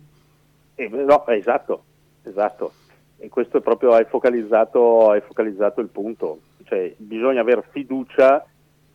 Eh, 0.77 0.89
no 0.89 1.27
esatto 1.27 1.85
esatto. 2.23 2.73
E 3.19 3.29
questo 3.29 3.59
è 3.59 3.61
proprio 3.61 3.93
hai 3.93 4.05
focalizzato, 4.07 5.11
hai 5.11 5.21
focalizzato 5.21 5.81
il 5.81 5.89
punto. 5.89 6.41
Cioè 6.65 6.95
bisogna 6.97 7.43
avere 7.43 7.65
fiducia 7.71 8.47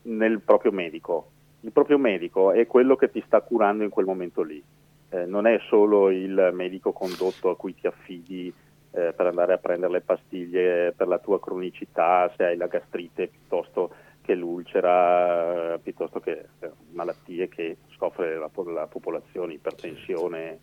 nel 0.03 0.39
proprio 0.41 0.71
medico 0.71 1.31
il 1.61 1.71
proprio 1.71 1.97
medico 1.97 2.51
è 2.51 2.65
quello 2.67 2.95
che 2.95 3.11
ti 3.11 3.21
sta 3.25 3.41
curando 3.41 3.83
in 3.83 3.89
quel 3.89 4.05
momento 4.05 4.41
lì 4.41 4.63
eh, 5.09 5.25
non 5.25 5.47
è 5.47 5.59
solo 5.67 6.09
il 6.09 6.51
medico 6.53 6.91
condotto 6.91 7.49
a 7.49 7.57
cui 7.57 7.73
ti 7.73 7.87
affidi 7.87 8.53
eh, 8.91 9.13
per 9.13 9.27
andare 9.27 9.53
a 9.53 9.57
prendere 9.57 9.93
le 9.93 10.01
pastiglie 10.01 10.93
per 10.95 11.07
la 11.07 11.19
tua 11.19 11.39
cronicità, 11.39 12.31
se 12.35 12.45
hai 12.45 12.57
la 12.57 12.67
gastrite 12.67 13.27
piuttosto 13.27 13.91
che 14.21 14.35
l'ulcera, 14.35 15.73
eh, 15.73 15.79
piuttosto 15.79 16.19
che 16.19 16.45
eh, 16.59 16.71
malattie 16.91 17.49
che 17.49 17.77
soffre 17.97 18.35
la, 18.37 18.49
la 18.71 18.87
popolazione, 18.87 19.53
ipertensione, 19.53 20.59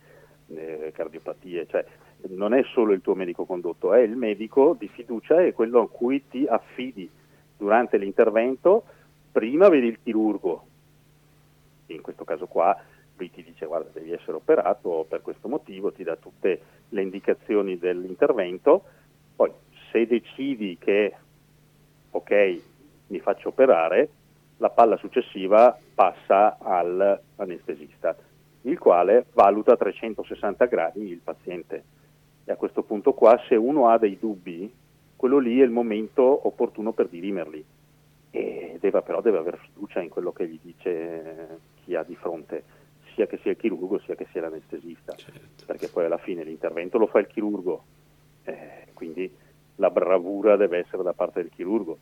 eh, 0.49 0.93
cardiopatie, 0.95 1.67
cioè 1.67 1.85
non 2.29 2.55
è 2.55 2.63
solo 2.73 2.93
il 2.93 3.01
tuo 3.01 3.15
medico 3.15 3.45
condotto, 3.45 3.95
è 3.95 4.01
il 4.01 4.17
medico 4.17 4.77
di 4.79 4.89
fiducia 4.89 5.43
e 5.43 5.53
quello 5.53 5.81
a 5.81 5.89
cui 5.89 6.27
ti 6.29 6.47
affidi 6.47 7.11
durante 7.57 7.99
l'intervento. 7.99 8.85
Prima 9.33 9.69
vedi 9.69 9.89
il 9.89 9.99
chirurgo, 10.03 10.67
in 11.95 12.03
questo 12.03 12.25
caso 12.25 12.47
qua 12.47 12.77
lui 13.17 13.31
ti 13.31 13.43
dice 13.43 13.67
guarda 13.67 13.91
devi 13.93 14.13
essere 14.13 14.33
operato 14.33 15.07
per 15.09 15.23
questo 15.23 15.49
motivo, 15.49 15.93
ti 15.93 16.03
dà 16.03 16.17
tutte 16.17 16.61
le 16.91 17.03
indicazioni 17.03 17.79
dell'intervento, 17.79 18.83
poi 19.35 19.51
se 19.91 20.07
decidi 20.07 20.77
che 20.79 21.15
ok 22.11 22.61
mi 23.09 23.21
faccio 23.21 23.49
operare, 23.49 24.09
la 24.59 24.71
palla 24.71 24.97
successiva 24.97 25.79
passa 25.95 26.59
all'anestesista, 26.59 28.17
il 28.63 28.79
quale 28.79 29.27
valuta 29.33 29.73
a 29.73 29.77
360 29.77 30.65
gradi 30.67 31.09
il 31.09 31.21
paziente. 31.23 31.85
E 32.45 32.53
a 32.53 32.57
questo 32.57 32.83
punto 32.83 33.13
qua, 33.13 33.41
se 33.49 33.55
uno 33.57 33.89
ha 33.89 33.99
dei 33.99 34.19
dubbi, 34.19 34.73
quello 35.17 35.39
lì 35.39 35.61
è 35.61 35.65
il 35.65 35.71
momento 35.71 36.47
opportuno 36.47 36.93
per 36.93 37.09
dirimerli. 37.09 37.65
E 38.31 38.77
deve, 38.81 39.03
però 39.03 39.21
deve 39.21 39.39
avere 39.39 39.59
fiducia 39.59 40.01
in 40.01 40.09
quello 40.09 40.33
che 40.33 40.49
gli 40.49 40.59
dice 40.63 41.59
chi 41.87 41.95
ha 41.95 42.03
di 42.03 42.17
fronte 42.17 42.65
sia 43.15 43.27
che 43.27 43.39
sia 43.39 43.53
il 43.53 43.57
chirurgo 43.57 43.99
sia 44.01 44.15
che 44.15 44.27
sia 44.31 44.43
l'anestesista, 44.43 45.15
certo. 45.15 45.65
perché 45.65 45.89
poi 45.89 46.05
alla 46.05 46.19
fine 46.19 46.45
l'intervento 46.45 46.99
lo 46.99 47.07
fa 47.07 47.21
il 47.21 47.29
chirurgo, 47.29 47.85
eh, 48.45 48.89
quindi 48.93 49.35
la 49.77 49.91
bravura 49.91 50.57
deve 50.57 50.79
essere 50.79 51.03
da 51.03 51.15
parte 51.15 51.41
del 51.41 51.51
chirurgo 51.51 51.99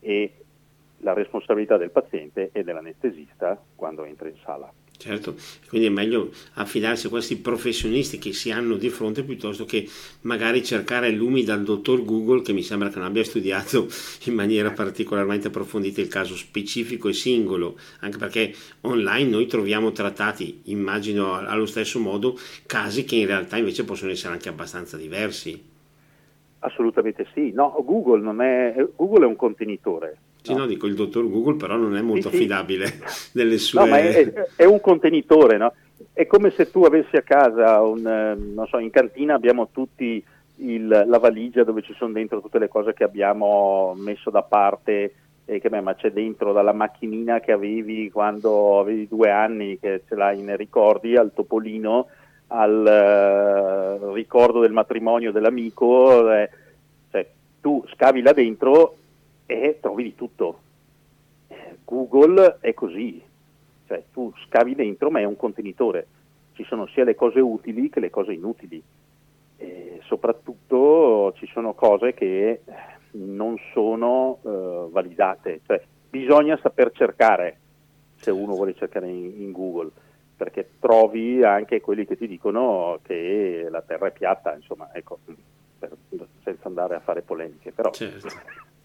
e 0.00 0.32
la 0.98 1.12
responsabilità 1.12 1.76
del 1.76 1.90
paziente 1.90 2.50
e 2.52 2.62
dell'anestesista 2.62 3.60
quando 3.74 4.04
entra 4.04 4.28
in 4.28 4.36
sala. 4.42 4.72
Certo, 4.98 5.34
quindi 5.68 5.88
è 5.88 5.90
meglio 5.90 6.30
affidarsi 6.54 7.06
a 7.06 7.10
questi 7.10 7.36
professionisti 7.36 8.18
che 8.18 8.32
si 8.32 8.50
hanno 8.50 8.76
di 8.76 8.88
fronte 8.88 9.24
piuttosto 9.24 9.66
che 9.66 9.86
magari 10.22 10.64
cercare 10.64 11.10
lumi 11.10 11.44
dal 11.44 11.62
dottor 11.62 12.02
Google 12.02 12.40
che 12.40 12.54
mi 12.54 12.62
sembra 12.62 12.88
che 12.88 12.96
non 12.96 13.06
abbia 13.06 13.22
studiato 13.22 13.88
in 14.24 14.34
maniera 14.34 14.70
particolarmente 14.70 15.48
approfondita 15.48 16.00
il 16.00 16.08
caso 16.08 16.34
specifico 16.34 17.08
e 17.08 17.12
singolo, 17.12 17.78
anche 18.00 18.16
perché 18.16 18.54
online 18.82 19.28
noi 19.28 19.46
troviamo 19.46 19.92
trattati, 19.92 20.62
immagino 20.64 21.34
allo 21.34 21.66
stesso 21.66 21.98
modo, 21.98 22.38
casi 22.64 23.04
che 23.04 23.16
in 23.16 23.26
realtà 23.26 23.58
invece 23.58 23.84
possono 23.84 24.10
essere 24.10 24.32
anche 24.32 24.48
abbastanza 24.48 24.96
diversi. 24.96 25.62
Assolutamente 26.60 27.26
sì, 27.34 27.52
no, 27.52 27.76
Google, 27.84 28.28
è, 28.44 28.86
Google 28.96 29.24
è 29.24 29.28
un 29.28 29.36
contenitore, 29.36 30.18
sì, 30.52 30.54
no? 30.54 30.66
dico 30.66 30.86
il 30.86 30.94
dottor 30.94 31.28
Google, 31.28 31.56
però 31.56 31.76
non 31.76 31.96
è 31.96 32.00
molto 32.00 32.28
sì, 32.28 32.36
affidabile 32.36 32.86
sì. 32.86 33.30
nelle 33.38 33.58
sue... 33.58 33.80
No, 33.80 33.86
ma 33.86 33.98
è, 33.98 34.32
è 34.56 34.64
un 34.64 34.80
contenitore, 34.80 35.56
no? 35.56 35.72
È 36.12 36.26
come 36.26 36.50
se 36.50 36.70
tu 36.70 36.84
avessi 36.84 37.16
a 37.16 37.22
casa, 37.22 37.80
un, 37.82 38.06
ehm, 38.06 38.54
non 38.54 38.66
so, 38.66 38.78
in 38.78 38.90
cantina 38.90 39.34
abbiamo 39.34 39.68
tutti 39.70 40.22
il, 40.56 41.04
la 41.06 41.18
valigia 41.18 41.64
dove 41.64 41.82
ci 41.82 41.94
sono 41.98 42.12
dentro 42.12 42.40
tutte 42.40 42.58
le 42.58 42.68
cose 42.68 42.94
che 42.94 43.04
abbiamo 43.04 43.94
messo 43.96 44.30
da 44.30 44.42
parte 44.42 45.12
e 45.48 45.60
che 45.60 45.68
beh, 45.68 45.80
ma 45.80 45.94
c'è 45.94 46.10
dentro 46.10 46.52
dalla 46.52 46.72
macchinina 46.72 47.38
che 47.38 47.52
avevi 47.52 48.10
quando 48.10 48.80
avevi 48.80 49.06
due 49.06 49.30
anni, 49.30 49.78
che 49.78 50.02
ce 50.08 50.16
l'hai 50.16 50.42
nei 50.42 50.56
ricordi, 50.56 51.16
al 51.16 51.32
topolino, 51.32 52.08
al 52.48 54.00
uh, 54.00 54.12
ricordo 54.12 54.60
del 54.60 54.72
matrimonio 54.72 55.30
dell'amico, 55.30 56.32
eh, 56.32 56.50
cioè, 57.12 57.28
tu 57.60 57.84
scavi 57.94 58.22
là 58.22 58.32
dentro 58.32 58.96
e 59.46 59.78
trovi 59.80 60.02
di 60.02 60.14
tutto. 60.14 60.60
Google 61.84 62.58
è 62.60 62.74
così, 62.74 63.22
cioè 63.86 64.02
tu 64.12 64.32
scavi 64.46 64.74
dentro 64.74 65.10
ma 65.10 65.20
è 65.20 65.24
un 65.24 65.36
contenitore, 65.36 66.06
ci 66.54 66.64
sono 66.64 66.86
sia 66.88 67.04
le 67.04 67.14
cose 67.14 67.40
utili 67.40 67.88
che 67.88 68.00
le 68.00 68.10
cose 68.10 68.32
inutili. 68.32 68.82
E 69.58 70.00
soprattutto 70.04 71.32
ci 71.36 71.46
sono 71.46 71.74
cose 71.74 72.12
che 72.12 72.60
non 73.12 73.56
sono 73.72 74.38
uh, 74.42 74.90
validate, 74.90 75.60
cioè 75.66 75.82
bisogna 76.10 76.58
saper 76.60 76.90
cercare 76.92 77.58
se 78.16 78.30
uno 78.30 78.54
vuole 78.54 78.74
cercare 78.74 79.08
in, 79.08 79.40
in, 79.40 79.52
Google. 79.52 79.90
Perché 80.36 80.72
trovi 80.78 81.42
anche 81.42 81.80
quelli 81.80 82.04
che 82.04 82.16
ti 82.16 82.26
dicono 82.26 82.98
che 83.02 83.68
la 83.70 83.80
terra 83.80 84.08
è 84.08 84.12
piatta, 84.12 84.54
insomma, 84.54 84.90
ecco, 84.92 85.18
per, 85.78 85.96
senza 86.42 86.68
andare 86.68 86.94
a 86.94 87.00
fare 87.00 87.22
polemiche, 87.22 87.72
però... 87.72 87.90
Certo. 87.90 88.28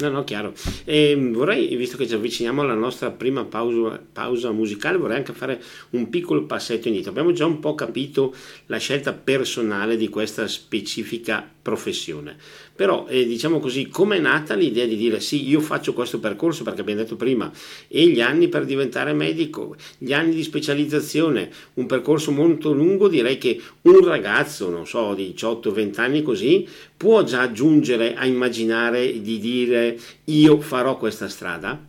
No, 0.02 0.10
no, 0.10 0.24
chiaro. 0.24 0.54
E 0.84 1.16
vorrei, 1.32 1.76
visto 1.76 1.96
che 1.96 2.08
ci 2.08 2.16
avviciniamo 2.16 2.62
alla 2.62 2.74
nostra 2.74 3.12
prima 3.12 3.46
pausa, 3.46 4.02
pausa, 4.12 4.52
musicale, 4.52 4.98
vorrei 4.98 5.18
anche 5.18 5.32
fare 5.34 5.62
un 5.92 6.10
piccolo 6.10 6.46
passetto 6.46 6.88
indietro. 6.88 7.12
Abbiamo 7.12 7.34
già 7.34 7.46
un 7.46 7.60
po' 7.60 7.76
capito 7.76 8.34
la 8.66 8.78
scelta 8.78 9.14
personale 9.14 9.98
di 9.98 10.10
questa 10.10 10.48
specifica 10.48 11.48
professione. 11.62 12.36
Però, 12.76 13.06
eh, 13.08 13.26
diciamo 13.26 13.60
così, 13.60 13.88
come 13.88 14.18
è 14.18 14.20
nata 14.20 14.56
l'idea 14.56 14.86
di 14.86 14.96
dire 14.96 15.20
sì, 15.20 15.48
io 15.48 15.60
faccio 15.60 15.94
questo 15.94 16.20
percorso 16.20 16.64
perché 16.64 16.82
abbiamo 16.82 17.02
detto 17.02 17.16
prima, 17.16 17.52
e 17.88 18.08
gli 18.08 18.22
anni 18.22 18.48
per 18.48 18.66
diventare 18.66 19.14
medico, 19.14 19.76
gli 19.98 20.14
anni 20.14 20.34
di 20.34 20.44
specializzazione, 20.44 21.50
un 21.76 21.86
percorso 21.86 22.32
molto 22.32 22.72
lungo, 22.72 23.08
direi 23.08 23.38
che 23.38 23.62
un 23.84 24.06
ragazzo, 24.06 24.70
non 24.70 24.88
so, 24.88 25.14
di 25.14 25.34
18-20 25.36 26.00
anni 26.00 26.22
così, 26.22 26.68
può 26.98 27.24
già 27.24 27.52
giungere 27.52 28.16
a 28.16 28.26
immaginare 28.26 29.22
di 29.22 29.40
dire 29.40 29.98
io 30.26 30.60
farò 30.60 30.98
questa 30.98 31.28
strada? 31.28 31.80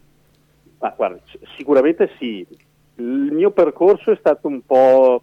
Ma 0.79 0.95
guarda, 0.97 1.21
sicuramente 1.57 2.11
sì. 2.19 2.47
Il 2.97 3.31
mio 3.33 3.51
percorso 3.51 4.11
è 4.11 4.17
stato 4.19 4.49
un 4.49 4.61
po', 4.65 5.23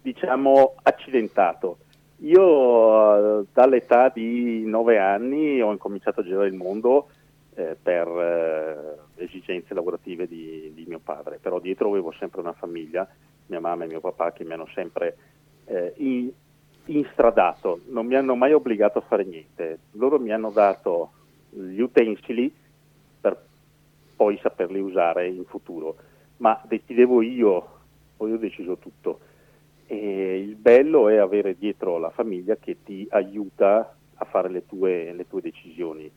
diciamo, 0.00 0.76
accidentato 0.82 1.78
io 2.20 3.46
dall'età 3.52 4.10
di 4.10 4.64
nove 4.64 4.98
anni 4.98 5.60
ho 5.60 5.70
incominciato 5.70 6.20
a 6.20 6.24
girare 6.24 6.48
il 6.48 6.54
mondo 6.54 7.08
eh, 7.54 7.76
per 7.80 8.08
eh, 8.08 9.24
esigenze 9.24 9.74
lavorative 9.74 10.26
di, 10.26 10.72
di, 10.74 10.84
mio 10.86 11.00
padre, 11.02 11.38
però 11.40 11.58
dietro 11.58 11.88
avevo 11.88 12.12
sempre 12.12 12.40
una 12.40 12.52
famiglia, 12.52 13.08
mia 13.46 13.60
mamma 13.60 13.84
e 13.84 13.88
mio 13.88 14.00
papà, 14.00 14.32
che 14.32 14.44
mi 14.44 14.52
hanno 14.52 14.68
sempre 14.74 15.16
eh, 15.64 15.92
in, 15.96 16.30
instradato, 16.86 17.80
non 17.88 18.06
mi 18.06 18.14
hanno 18.14 18.34
mai 18.34 18.52
obbligato 18.52 18.98
a 18.98 19.02
fare 19.02 19.24
niente. 19.24 19.78
Loro 19.92 20.18
mi 20.18 20.32
hanno 20.32 20.50
dato 20.50 21.12
gli 21.50 21.80
utensili 21.80 22.52
per 23.20 23.36
poi 24.16 24.38
saperli 24.42 24.80
usare 24.80 25.28
in 25.28 25.44
futuro, 25.44 25.96
ma 26.38 26.60
decidevo 26.64 27.22
io, 27.22 27.68
poi 28.16 28.32
ho 28.32 28.38
deciso 28.38 28.76
tutto. 28.76 29.20
E 29.92 30.38
il 30.38 30.54
bello 30.54 31.08
è 31.08 31.16
avere 31.16 31.56
dietro 31.58 31.98
la 31.98 32.10
famiglia 32.10 32.54
che 32.54 32.76
ti 32.84 33.08
aiuta 33.10 33.92
a 34.14 34.24
fare 34.24 34.48
le 34.48 34.64
tue, 34.64 35.12
le 35.12 35.26
tue 35.26 35.40
decisioni. 35.40 36.08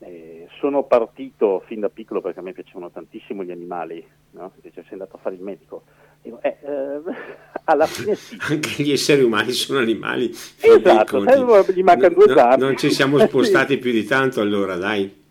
Eh, 0.00 0.48
sono 0.58 0.82
partito 0.82 1.62
fin 1.66 1.78
da 1.78 1.88
piccolo 1.88 2.20
perché 2.20 2.40
a 2.40 2.42
me 2.42 2.52
piacevano 2.52 2.90
tantissimo 2.90 3.44
gli 3.44 3.52
animali, 3.52 4.04
no? 4.32 4.50
invece 4.56 4.82
sei 4.82 4.94
andato 4.94 5.14
a 5.14 5.18
fare 5.20 5.36
il 5.36 5.40
medico. 5.40 5.84
Dico, 6.20 6.42
eh, 6.42 6.56
eh, 6.60 7.00
alla 7.62 7.86
fine 7.86 8.16
sì. 8.16 8.36
Anche 8.50 8.82
gli 8.82 8.90
esseri 8.90 9.22
umani 9.22 9.52
sono 9.52 9.78
animali. 9.78 10.28
Esatto, 10.28 11.24
eh, 11.24 11.72
gli 11.72 11.84
mancano 11.84 12.14
due 12.14 12.34
zampe. 12.34 12.56
No, 12.56 12.64
non 12.66 12.76
ci 12.76 12.90
siamo 12.90 13.18
spostati 13.24 13.74
sì. 13.74 13.78
più 13.78 13.92
di 13.92 14.02
tanto 14.02 14.40
allora, 14.40 14.74
dai. 14.74 15.24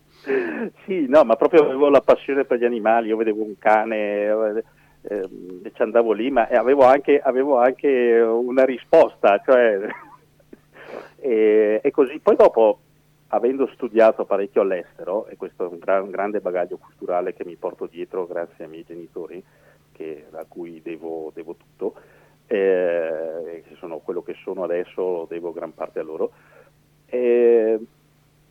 Sì, 0.86 1.04
no, 1.08 1.24
ma 1.24 1.36
proprio 1.36 1.64
avevo 1.64 1.90
la 1.90 2.00
passione 2.00 2.46
per 2.46 2.58
gli 2.58 2.64
animali, 2.64 3.08
io 3.08 3.18
vedevo 3.18 3.42
un 3.42 3.58
cane 3.58 4.64
eh, 5.08 5.70
ci 5.72 5.82
andavo 5.82 6.12
lì, 6.12 6.30
ma 6.30 6.48
avevo 6.48 6.84
anche, 6.84 7.20
avevo 7.20 7.58
anche 7.58 8.20
una 8.20 8.64
risposta, 8.64 9.40
cioè, 9.44 9.78
e, 11.16 11.80
e, 11.82 11.90
così. 11.90 12.18
Poi 12.18 12.34
dopo, 12.34 12.80
avendo 13.28 13.68
studiato 13.68 14.24
parecchio 14.24 14.62
all'estero, 14.62 15.26
e 15.26 15.36
questo 15.36 15.66
è 15.66 15.68
un, 15.68 15.78
gran, 15.78 16.02
un, 16.02 16.10
grande 16.10 16.40
bagaglio 16.40 16.78
culturale 16.78 17.34
che 17.34 17.44
mi 17.44 17.54
porto 17.56 17.86
dietro 17.86 18.26
grazie 18.26 18.64
ai 18.64 18.70
miei 18.70 18.84
genitori, 18.84 19.42
che, 19.92 20.26
a 20.32 20.44
cui 20.48 20.82
devo, 20.82 21.30
devo 21.32 21.54
tutto, 21.54 21.94
eh, 22.48 23.62
sono 23.78 23.98
quello 23.98 24.22
che 24.22 24.34
sono 24.42 24.64
adesso, 24.64 25.26
devo 25.28 25.52
gran 25.52 25.72
parte 25.72 26.00
a 26.00 26.02
loro, 26.02 26.32
eh, 27.06 27.78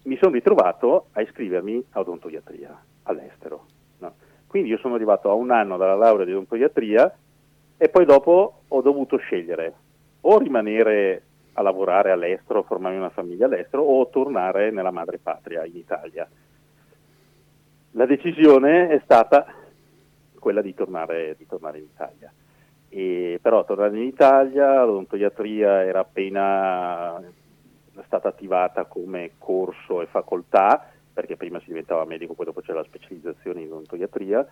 mi 0.04 0.18
sono 0.22 0.34
ritrovato 0.34 1.08
a 1.14 1.22
iscrivermi 1.22 1.84
a 1.92 2.00
odontoiatria 2.00 2.84
all'estero 3.04 3.74
quindi 4.56 4.72
io 4.72 4.80
sono 4.80 4.96
arrivato 4.96 5.30
a 5.30 5.34
un 5.34 5.52
anno 5.52 5.76
dalla 5.76 5.96
laurea 5.96 6.24
di 6.24 6.32
odontoiatria 6.32 7.14
e 7.76 7.90
poi 7.90 8.06
dopo 8.06 8.62
ho 8.66 8.82
dovuto 8.82 9.18
scegliere 9.18 9.74
o 10.22 10.38
rimanere 10.38 11.24
a 11.56 11.62
lavorare 11.62 12.12
all'estero, 12.12 12.64
formarmi 12.64 12.98
una 12.98 13.10
famiglia 13.10 13.48
all'estero 13.48 13.84
o 13.84 14.08
tornare 14.08 14.72
nella 14.72 14.92
madre 14.92 15.18
patria 15.18 15.66
in 15.66 15.76
Italia. 15.76 16.26
La 17.92 18.06
decisione 18.06 18.88
è 18.88 19.02
stata 19.04 19.46
quella 20.40 20.62
di 20.62 20.74
tornare, 20.74 21.36
di 21.38 21.46
tornare 21.46 21.80
in 21.80 21.84
Italia. 21.94 22.32
E, 22.88 23.40
però 23.42 23.66
tornare 23.66 23.98
in 23.98 24.04
Italia, 24.04 24.86
l'odontoiatria 24.86 25.84
era 25.84 26.00
appena 26.00 27.22
stata 28.06 28.30
attivata 28.30 28.86
come 28.86 29.32
corso 29.38 30.02
e 30.02 30.06
facoltà, 30.06 30.92
perché 31.16 31.38
prima 31.38 31.60
si 31.60 31.68
diventava 31.68 32.04
medico, 32.04 32.34
poi 32.34 32.44
dopo 32.44 32.60
c'era 32.60 32.80
la 32.80 32.86
specializzazione 32.86 33.62
in 33.62 33.72
odontoiatria, 33.72 34.46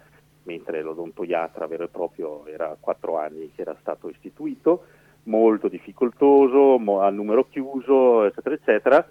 mentre 0.44 0.82
l'odontoiatra 0.82 1.68
vero 1.68 1.84
e 1.84 1.90
proprio 1.90 2.46
era 2.48 2.78
quattro 2.80 3.18
anni 3.18 3.52
che 3.54 3.64
era 3.64 3.76
stato 3.82 4.08
istituito, 4.08 4.86
molto 5.24 5.68
difficoltoso, 5.68 6.80
a 7.02 7.10
numero 7.10 7.50
chiuso, 7.50 8.24
eccetera, 8.24 8.56
eccetera. 8.56 9.10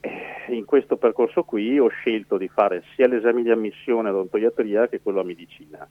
E 0.00 0.54
in 0.54 0.64
questo 0.64 0.96
percorso 0.96 1.42
qui 1.42 1.78
ho 1.78 1.88
scelto 1.88 2.38
di 2.38 2.48
fare 2.48 2.82
sia 2.94 3.08
l'esame 3.08 3.42
di 3.42 3.50
ammissione 3.50 4.08
ad 4.08 4.14
odontoiatria 4.14 4.88
che 4.88 5.02
quello 5.02 5.20
a 5.20 5.24
medicina. 5.24 5.86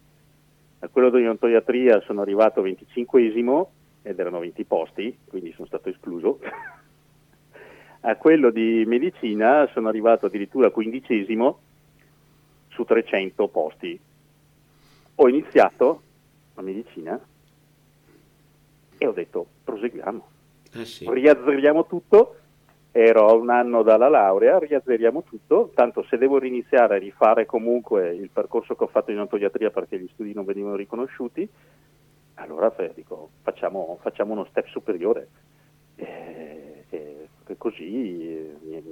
A 0.79 0.87
quello 0.87 1.11
di 1.11 1.21
odontoiatria 1.21 2.01
sono 2.01 2.21
arrivato 2.21 2.63
25esimo 2.63 3.65
ed 4.01 4.17
erano 4.17 4.39
20 4.39 4.63
posti, 4.63 5.15
quindi 5.27 5.51
sono 5.53 5.67
stato 5.67 5.89
escluso. 5.89 6.39
a 8.05 8.15
quello 8.17 8.49
di 8.49 8.83
medicina 8.85 9.67
sono 9.71 9.87
arrivato 9.87 10.25
addirittura 10.25 10.71
quindicesimo 10.71 11.59
su 12.69 12.83
300 12.83 13.47
posti. 13.47 13.99
Ho 15.15 15.29
iniziato 15.29 16.01
la 16.55 16.61
medicina 16.61 17.19
e 18.97 19.07
ho 19.07 19.11
detto 19.11 19.45
proseguiamo, 19.63 20.27
eh 20.73 20.85
sì. 20.85 21.09
riazzeriamo 21.09 21.85
tutto, 21.85 22.35
ero 22.91 23.27
a 23.27 23.33
un 23.33 23.49
anno 23.49 23.83
dalla 23.83 24.09
laurea, 24.09 24.59
riazzeriamo 24.59 25.23
tutto, 25.23 25.71
tanto 25.73 26.03
se 26.03 26.17
devo 26.17 26.39
riniziare 26.39 26.95
a 26.95 26.99
rifare 26.99 27.45
comunque 27.45 28.13
il 28.13 28.29
percorso 28.29 28.75
che 28.75 28.83
ho 28.83 28.87
fatto 28.87 29.11
in 29.11 29.17
odontoiatria 29.17 29.69
perché 29.69 29.97
gli 29.97 30.09
studi 30.11 30.33
non 30.33 30.45
venivano 30.45 30.75
riconosciuti, 30.75 31.47
allora 32.35 32.73
dico, 32.93 33.29
facciamo, 33.43 33.97
facciamo, 34.01 34.33
uno 34.33 34.45
step 34.45 34.67
superiore. 34.67 35.27
E, 35.95 36.52
e 37.47 37.57
così 37.57 38.27
eh, 38.27 38.83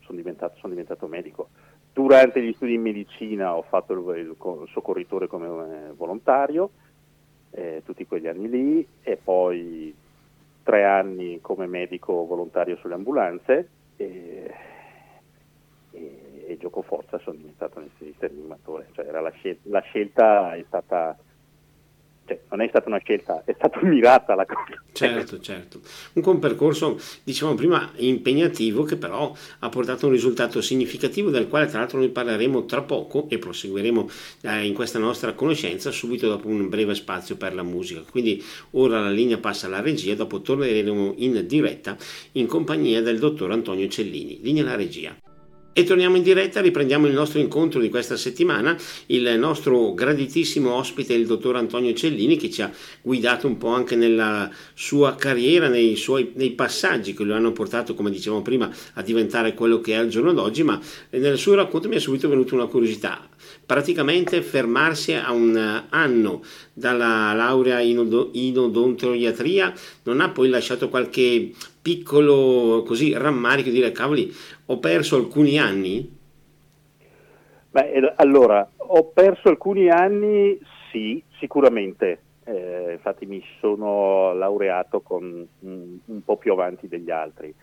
sono 0.00 0.16
diventato, 0.16 0.56
sono 0.58 0.72
diventato, 0.72 1.06
medico. 1.06 1.48
Durante 1.92 2.42
gli 2.42 2.52
studi 2.54 2.74
in 2.74 2.82
medicina 2.82 3.54
ho 3.54 3.62
fatto 3.62 3.92
il, 3.92 4.36
soccorritore 4.70 5.26
come 5.26 5.46
eh, 5.46 5.92
volontario, 5.92 6.70
eh, 7.50 7.82
tutti 7.84 8.06
quegli 8.06 8.26
anni 8.26 8.48
lì, 8.48 8.86
e 9.02 9.16
poi 9.16 9.94
tre 10.62 10.84
anni 10.84 11.40
come 11.40 11.66
medico 11.66 12.24
volontario 12.24 12.76
sulle 12.76 12.94
ambulanze 12.94 13.68
e, 13.96 14.54
e, 15.90 16.44
e 16.46 16.56
gioco 16.56 16.82
forza 16.82 17.18
sono 17.18 17.36
diventato 17.36 17.78
anestesista 17.78 18.26
rianimatore. 18.26 18.88
Cioè, 18.92 19.10
la, 19.10 19.30
scel- 19.30 19.58
la 19.64 19.80
scelta 19.80 20.54
è 20.54 20.64
stata 20.66 21.16
cioè, 22.32 22.40
non 22.50 22.60
è 22.60 22.68
stata 22.68 22.88
una 22.88 22.98
scelta, 22.98 23.42
è 23.44 23.54
stata 23.56 23.80
mirata 23.86 24.34
la 24.34 24.46
cosa. 24.46 24.82
Certo, 24.92 25.40
certo. 25.40 25.80
Un 26.14 26.38
percorso, 26.38 26.98
diciamo 27.22 27.54
prima, 27.54 27.90
impegnativo 27.96 28.84
che 28.84 28.96
però 28.96 29.34
ha 29.60 29.68
portato 29.68 30.06
un 30.06 30.12
risultato 30.12 30.60
significativo 30.60 31.30
del 31.30 31.48
quale 31.48 31.66
tra 31.66 31.80
l'altro 31.80 31.98
noi 31.98 32.08
parleremo 32.08 32.64
tra 32.64 32.82
poco 32.82 33.26
e 33.28 33.38
proseguiremo 33.38 34.08
eh, 34.42 34.66
in 34.66 34.74
questa 34.74 34.98
nostra 34.98 35.32
conoscenza 35.32 35.90
subito 35.90 36.28
dopo 36.28 36.48
un 36.48 36.68
breve 36.68 36.94
spazio 36.94 37.36
per 37.36 37.54
la 37.54 37.62
musica. 37.62 38.02
Quindi 38.08 38.42
ora 38.72 39.00
la 39.00 39.10
linea 39.10 39.38
passa 39.38 39.66
alla 39.66 39.80
regia, 39.80 40.14
dopo 40.14 40.40
torneremo 40.40 41.14
in 41.18 41.44
diretta 41.46 41.96
in 42.32 42.46
compagnia 42.46 43.02
del 43.02 43.18
dottor 43.18 43.50
Antonio 43.50 43.88
Cellini. 43.88 44.40
Linea 44.42 44.62
alla 44.62 44.76
regia. 44.76 45.14
E 45.74 45.84
torniamo 45.84 46.16
in 46.16 46.22
diretta, 46.22 46.60
riprendiamo 46.60 47.06
il 47.06 47.14
nostro 47.14 47.40
incontro 47.40 47.80
di 47.80 47.88
questa 47.88 48.18
settimana, 48.18 48.76
il 49.06 49.38
nostro 49.38 49.94
graditissimo 49.94 50.70
ospite, 50.70 51.14
il 51.14 51.24
dottor 51.24 51.56
Antonio 51.56 51.94
Cellini, 51.94 52.36
che 52.36 52.50
ci 52.50 52.60
ha 52.60 52.70
guidato 53.00 53.46
un 53.46 53.56
po' 53.56 53.68
anche 53.68 53.96
nella 53.96 54.50
sua 54.74 55.14
carriera, 55.14 55.68
nei, 55.68 55.96
suoi, 55.96 56.32
nei 56.34 56.50
passaggi 56.50 57.14
che 57.14 57.24
lo 57.24 57.34
hanno 57.34 57.52
portato, 57.52 57.94
come 57.94 58.10
dicevamo 58.10 58.42
prima, 58.42 58.70
a 58.92 59.02
diventare 59.02 59.54
quello 59.54 59.80
che 59.80 59.92
è 59.92 59.96
al 59.96 60.08
giorno 60.08 60.34
d'oggi, 60.34 60.62
ma 60.62 60.78
nel 61.08 61.38
suo 61.38 61.54
racconto 61.54 61.88
mi 61.88 61.96
è 61.96 62.00
subito 62.00 62.28
venuta 62.28 62.54
una 62.54 62.66
curiosità. 62.66 63.26
Praticamente 63.64 64.42
fermarsi 64.42 65.14
a 65.14 65.32
un 65.32 65.84
anno 65.88 66.42
dalla 66.74 67.32
laurea 67.32 67.80
in, 67.80 67.98
odontoiatria 67.98 69.72
non 70.02 70.20
ha 70.20 70.28
poi 70.28 70.50
lasciato 70.50 70.90
qualche 70.90 71.50
piccolo 71.82 72.84
così 72.86 73.12
rammarico 73.12 73.68
di 73.68 73.74
dire 73.74 73.90
cavoli 73.90 74.32
ho 74.66 74.78
perso 74.78 75.16
alcuni 75.16 75.58
anni? 75.58 76.20
Beh, 77.70 78.12
allora, 78.16 78.70
ho 78.76 79.04
perso 79.04 79.48
alcuni 79.48 79.88
anni, 79.88 80.58
sì, 80.90 81.22
sicuramente. 81.38 82.20
Eh, 82.44 82.92
infatti 82.92 83.24
mi 83.24 83.42
sono 83.60 84.34
laureato 84.34 85.00
con 85.00 85.46
un, 85.60 85.98
un, 86.04 86.24
po' 86.24 86.36
più 86.36 86.52
avanti 86.52 86.88
degli 86.88 87.10
altri, 87.10 87.54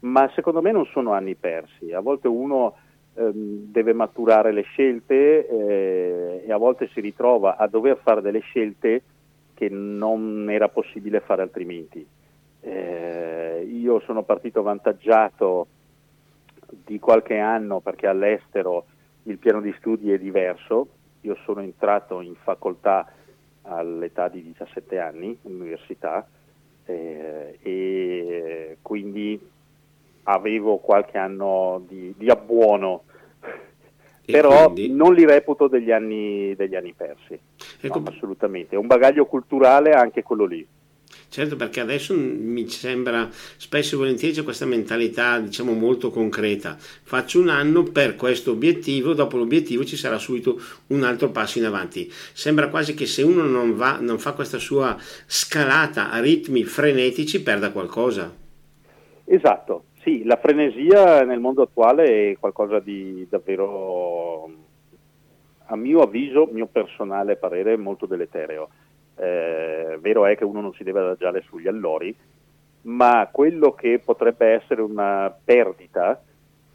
ma 0.00 0.28
secondo 0.34 0.60
me 0.62 0.72
non 0.72 0.84
sono 0.86 1.12
anni 1.12 1.36
persi. 1.36 1.92
A 1.92 2.00
volte 2.00 2.26
uno 2.28 2.74
ehm, 3.14 3.70
deve 3.70 3.92
maturare 3.92 4.52
le 4.52 4.62
scelte 4.62 5.46
eh, 5.46 6.44
e 6.44 6.52
a 6.52 6.56
volte 6.56 6.88
si 6.92 7.00
ritrova 7.00 7.56
a 7.56 7.68
dover 7.68 7.98
fare 8.02 8.20
delle 8.20 8.40
scelte 8.40 9.02
che 9.54 9.68
non 9.68 10.48
era 10.50 10.68
possibile 10.68 11.20
fare 11.20 11.42
altrimenti. 11.42 12.04
Eh, 12.62 13.41
io 13.62 14.00
sono 14.00 14.22
partito 14.22 14.62
vantaggiato 14.62 15.66
di 16.84 16.98
qualche 16.98 17.38
anno 17.38 17.80
perché 17.80 18.06
all'estero 18.06 18.86
il 19.24 19.38
piano 19.38 19.60
di 19.60 19.74
studi 19.78 20.12
è 20.12 20.18
diverso. 20.18 20.88
Io 21.22 21.36
sono 21.44 21.60
entrato 21.60 22.20
in 22.20 22.34
facoltà 22.34 23.10
all'età 23.62 24.28
di 24.28 24.42
17 24.42 24.98
anni, 24.98 25.38
all'università, 25.44 26.26
eh, 26.84 27.58
e 27.62 28.78
quindi 28.82 29.40
avevo 30.24 30.78
qualche 30.78 31.18
anno 31.18 31.82
di, 31.86 32.12
di 32.16 32.28
abbuono, 32.28 33.04
e 34.24 34.32
però 34.32 34.72
quindi... 34.72 34.94
non 34.94 35.14
li 35.14 35.24
reputo 35.24 35.68
degli 35.68 35.90
anni, 35.90 36.54
degli 36.56 36.74
anni 36.74 36.92
persi, 36.92 37.38
ecco... 37.80 37.98
no, 38.00 38.08
assolutamente. 38.08 38.74
È 38.74 38.78
un 38.78 38.86
bagaglio 38.86 39.26
culturale 39.26 39.92
anche 39.92 40.22
quello 40.22 40.44
lì. 40.44 40.66
Certo, 41.32 41.56
perché 41.56 41.80
adesso 41.80 42.14
mi 42.14 42.68
sembra 42.68 43.26
spesso 43.30 43.94
e 43.94 43.98
volentieri 43.98 44.34
c'è 44.34 44.42
questa 44.42 44.66
mentalità, 44.66 45.38
diciamo, 45.38 45.72
molto 45.72 46.10
concreta. 46.10 46.76
Faccio 46.76 47.40
un 47.40 47.48
anno 47.48 47.84
per 47.84 48.16
questo 48.16 48.50
obiettivo, 48.50 49.14
dopo 49.14 49.38
l'obiettivo 49.38 49.82
ci 49.82 49.96
sarà 49.96 50.18
subito 50.18 50.60
un 50.88 51.04
altro 51.04 51.30
passo 51.30 51.56
in 51.56 51.64
avanti. 51.64 52.06
Sembra 52.12 52.68
quasi 52.68 52.92
che 52.92 53.06
se 53.06 53.22
uno 53.22 53.44
non, 53.44 53.74
va, 53.74 53.96
non 53.98 54.18
fa 54.18 54.32
questa 54.32 54.58
sua 54.58 54.94
scalata 55.24 56.10
a 56.10 56.20
ritmi 56.20 56.64
frenetici 56.64 57.42
perda 57.42 57.72
qualcosa. 57.72 58.30
Esatto, 59.24 59.84
sì, 60.02 60.24
la 60.24 60.36
frenesia 60.36 61.24
nel 61.24 61.40
mondo 61.40 61.62
attuale 61.62 62.32
è 62.32 62.36
qualcosa 62.38 62.78
di 62.78 63.26
davvero, 63.30 64.50
a 65.64 65.76
mio 65.76 66.02
avviso, 66.02 66.50
mio 66.52 66.66
personale 66.66 67.36
parere, 67.36 67.78
molto 67.78 68.04
deletereo 68.04 68.68
eh, 69.22 69.98
vero 70.00 70.26
è 70.26 70.36
che 70.36 70.44
uno 70.44 70.60
non 70.60 70.74
si 70.74 70.82
deve 70.82 70.98
adagiare 70.98 71.42
sugli 71.42 71.68
allori, 71.68 72.14
ma 72.82 73.28
quello 73.30 73.72
che 73.72 74.00
potrebbe 74.04 74.48
essere 74.48 74.82
una 74.82 75.32
perdita, 75.44 76.20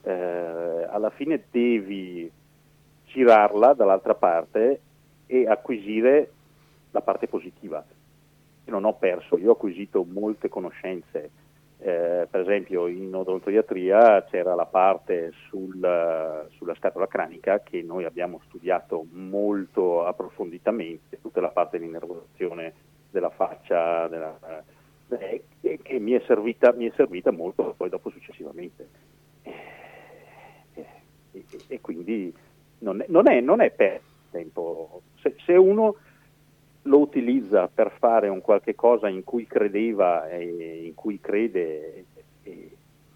eh, 0.04 0.88
alla 0.90 1.10
fine 1.10 1.44
devi 1.52 2.32
girarla 3.08 3.74
dall'altra 3.74 4.16
parte 4.16 4.80
e 5.26 5.46
acquisire 5.46 6.32
la 6.92 7.02
parte 7.02 7.28
positiva. 7.28 7.84
Io 8.64 8.72
non 8.72 8.86
ho 8.86 8.94
perso, 8.94 9.38
io 9.38 9.50
ho 9.50 9.54
acquisito 9.54 10.06
molte 10.10 10.48
conoscenze 10.48 11.30
eh, 11.80 12.28
per 12.30 12.42
esempio 12.42 12.88
in 12.88 13.14
odontoiatria 13.14 14.24
c'era 14.24 14.56
la 14.56 14.66
parte 14.66 15.32
sul, 15.48 16.48
sulla 16.56 16.76
scatola 16.76 17.08
cranica 17.08 17.60
che 17.60 17.84
noi 17.84 18.04
abbiamo 18.04 18.42
studiato 18.48 19.06
molto 19.12 20.06
approfonditamente, 20.06 21.20
tutta 21.22 21.40
la 21.40 21.50
parte 21.50 21.78
di 21.78 21.86
innervazione 21.86 22.74
della 23.12 23.30
faccia, 23.30 24.08
della, 24.08 24.64
eh, 25.10 25.44
che 25.82 26.00
mi 26.00 26.14
è, 26.14 26.22
servita, 26.26 26.74
mi 26.74 26.88
è, 26.88 26.94
servita, 26.96 27.32
molto 27.32 27.76
poi 27.78 27.90
dopo 27.90 28.10
successivamente. 28.10 28.88
E, 29.44 30.86
e, 31.32 31.46
e 31.68 31.82
quindi 31.82 32.34
non 32.80 33.02
è, 33.02 33.06
non 33.08 33.30
è, 33.30 33.40
non 33.40 33.62
è 33.62 33.70
per 33.70 34.02
tempo. 34.32 35.02
Se, 35.22 35.36
se 35.46 35.54
uno 35.54 35.96
lo 36.88 37.00
utilizza 37.00 37.68
per 37.68 37.94
fare 37.98 38.30
un 38.30 38.42
qualche 38.42 38.76
cosa 38.76 39.08
in 39.08 39.24
cui 39.24 39.46
credeva 39.46 40.30
e 40.30 40.86
in 40.86 40.94
cui 40.96 41.20
crede 41.20 42.06
e, 42.44 42.72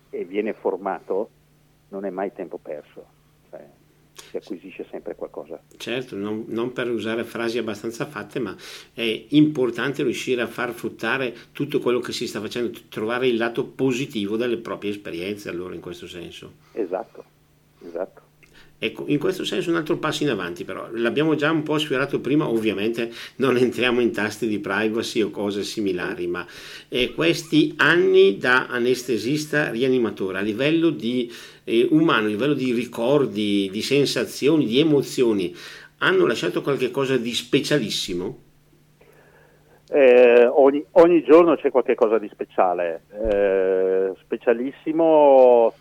e 0.10 0.26
viene 0.26 0.54
formato, 0.54 1.30
non 1.90 2.06
è 2.06 2.10
mai 2.10 2.32
tempo 2.34 2.58
perso. 2.58 3.06
Cioè, 3.50 3.66
si 4.14 4.38
acquisisce 4.38 4.86
sempre 4.90 5.16
qualcosa. 5.16 5.62
Certo, 5.78 6.16
non, 6.16 6.46
non, 6.48 6.74
per 6.74 6.90
usare 6.90 7.24
frasi 7.24 7.58
abbastanza 7.58 8.06
fatte, 8.06 8.40
ma 8.40 8.56
è 8.94 9.26
importante 9.30 10.04
riuscire 10.04 10.42
a 10.42 10.48
far 10.48 10.72
fruttare 10.72 11.34
tutto 11.52 11.80
quello 11.80 12.00
che 12.00 12.12
si 12.12 12.28
sta 12.28 12.40
facendo, 12.40 12.78
trovare 12.90 13.28
il 13.28 13.38
lato 13.38 13.66
positivo 13.66 14.38
delle 14.38 14.58
proprie 14.58 14.92
esperienze, 14.92 15.50
allora 15.50 15.74
in 15.74 15.82
questo 15.82 16.08
senso. 16.08 16.54
Esatto, 16.74 17.24
esatto. 17.86 18.21
Ecco, 18.84 19.04
in 19.06 19.20
questo 19.20 19.46
senso 19.46 19.70
un 19.70 19.76
altro 19.76 19.98
passo 19.98 20.24
in 20.24 20.32
avanti 20.32 20.64
però, 20.64 20.88
l'abbiamo 20.94 21.36
già 21.36 21.52
un 21.52 21.62
po' 21.62 21.78
sfiorato 21.78 22.20
prima, 22.20 22.50
ovviamente 22.50 23.12
non 23.36 23.56
entriamo 23.56 24.02
in 24.02 24.12
tasti 24.12 24.48
di 24.48 24.58
privacy 24.58 25.22
o 25.22 25.30
cose 25.30 25.62
similari, 25.62 26.26
ma 26.26 26.44
eh, 26.90 27.14
questi 27.14 27.76
anni 27.78 28.40
da 28.40 28.66
anestesista 28.66 29.70
rianimatore 29.70 30.40
a 30.40 30.42
livello 30.42 30.90
di, 30.90 31.32
eh, 31.64 31.90
umano, 31.92 32.26
a 32.26 32.30
livello 32.30 32.56
di 32.56 32.74
ricordi, 32.74 33.70
di 33.72 33.82
sensazioni, 33.84 34.66
di 34.66 34.80
emozioni, 34.80 35.56
hanno 36.00 36.26
lasciato 36.26 36.64
qualche 36.64 36.90
cosa 36.90 37.18
di 37.18 37.36
specialissimo? 37.36 38.40
Eh, 39.92 40.48
ogni, 40.48 40.84
ogni, 40.94 41.22
giorno 41.22 41.56
c'è 41.56 41.70
qualcosa 41.70 42.18
di 42.18 42.30
speciale, 42.34 43.04
eh, 43.30 44.12
specialissimo 44.24 45.72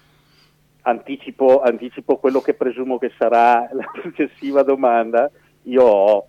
anticipo, 0.83 1.61
anticipo 1.61 2.17
quello 2.17 2.41
che 2.41 2.55
presumo 2.55 2.99
che 2.99 3.13
sarà 3.17 3.69
la 3.73 3.85
successiva 4.03 4.63
domanda, 4.63 5.31
io 5.65 5.85
ho 5.85 6.27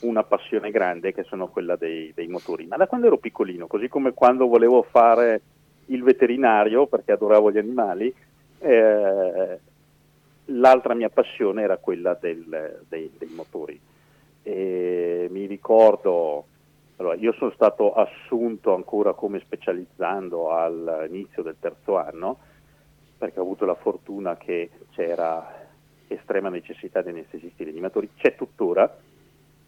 una 0.00 0.22
passione 0.22 0.70
grande 0.70 1.12
che 1.12 1.24
sono 1.24 1.48
quella 1.48 1.76
dei, 1.76 2.12
dei, 2.14 2.28
motori, 2.28 2.66
ma 2.66 2.76
da 2.76 2.86
quando 2.86 3.06
ero 3.06 3.18
piccolino, 3.18 3.66
così 3.66 3.88
come 3.88 4.12
quando 4.12 4.46
volevo 4.46 4.82
fare 4.82 5.40
il 5.86 6.02
veterinario 6.02 6.86
perché 6.86 7.12
adoravo 7.12 7.50
gli 7.50 7.58
animali, 7.58 8.14
eh, 8.60 9.58
l'altra 10.46 10.94
mia 10.94 11.08
passione 11.08 11.62
era 11.62 11.78
quella 11.78 12.14
del, 12.14 12.84
dei, 12.88 13.10
dei, 13.18 13.32
motori. 13.34 13.80
E 14.42 15.26
mi 15.30 15.46
ricordo, 15.46 16.46
allora, 16.96 17.16
io 17.16 17.32
sono 17.32 17.50
stato 17.50 17.94
assunto 17.94 18.74
ancora 18.74 19.14
come 19.14 19.40
specializzando 19.40 20.52
all'inizio 20.52 21.42
del 21.42 21.56
terzo 21.58 21.96
anno 21.96 22.38
perché 23.18 23.40
ho 23.40 23.42
avuto 23.42 23.66
la 23.66 23.74
fortuna 23.74 24.36
che 24.36 24.70
c'era 24.92 25.66
estrema 26.06 26.48
necessità 26.48 27.02
di 27.02 27.10
anestesisti 27.10 27.64
rianimatori, 27.64 28.10
c'è 28.16 28.36
tuttora, 28.36 28.96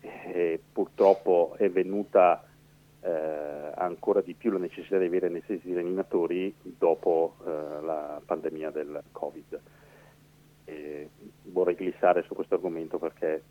e 0.00 0.60
purtroppo 0.72 1.54
è 1.58 1.68
venuta 1.68 2.42
eh, 3.00 3.72
ancora 3.74 4.20
di 4.20 4.34
più 4.34 4.52
la 4.52 4.58
necessità 4.58 4.98
di 4.98 5.06
avere 5.06 5.26
anestesisti 5.26 5.74
rianimatori 5.74 6.54
dopo 6.62 7.34
eh, 7.44 7.50
la 7.84 8.20
pandemia 8.24 8.70
del 8.70 9.02
Covid. 9.10 9.60
E 10.64 11.08
vorrei 11.44 11.74
glissare 11.74 12.22
su 12.22 12.34
questo 12.34 12.54
argomento 12.54 12.98
perché 12.98 13.42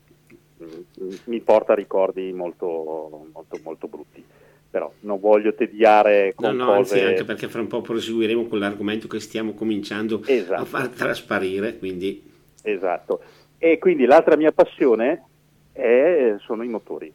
mh, 0.57 1.15
mi 1.25 1.41
porta 1.41 1.73
a 1.73 1.75
ricordi 1.75 2.31
molto, 2.31 3.27
molto, 3.33 3.59
molto 3.61 3.87
brutti 3.87 4.25
però 4.69 4.91
non 5.01 5.19
voglio 5.19 5.53
tediare 5.53 6.33
con 6.35 6.55
no, 6.55 6.65
no, 6.65 6.75
cose... 6.75 6.95
anzi, 6.95 7.07
anche 7.07 7.23
perché 7.23 7.47
fra 7.47 7.61
un 7.61 7.67
po' 7.67 7.81
proseguiremo 7.81 8.47
con 8.47 8.59
l'argomento 8.59 9.07
che 9.07 9.19
stiamo 9.19 9.53
cominciando 9.53 10.21
esatto. 10.25 10.61
a 10.61 10.65
far 10.65 10.87
trasparire, 10.89 11.77
quindi... 11.77 12.27
Esatto, 12.61 13.21
e 13.57 13.77
quindi 13.79 14.05
l'altra 14.05 14.35
mia 14.35 14.51
passione 14.51 15.23
è, 15.71 16.35
sono 16.39 16.63
i 16.63 16.67
motori 16.67 17.11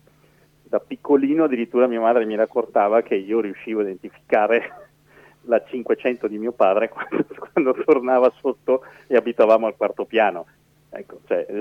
da 0.75 0.81
piccolino 0.81 1.45
addirittura 1.45 1.87
mia 1.87 2.01
madre 2.01 2.25
mi 2.25 2.35
raccontava 2.35 3.03
che 3.03 3.14
io 3.14 3.38
riuscivo 3.38 3.79
a 3.79 3.83
identificare 3.85 4.88
la 5.47 5.62
500 5.62 6.27
di 6.27 6.37
mio 6.37 6.51
padre 6.51 6.88
quando, 6.90 7.25
quando 7.38 7.75
tornava 7.85 8.33
sotto 8.40 8.83
e 9.07 9.14
abitavamo 9.14 9.69
al 9.69 9.77
quarto 9.77 10.05
piano. 10.05 10.47
Ecco, 10.90 11.21
cioè, 11.29 11.47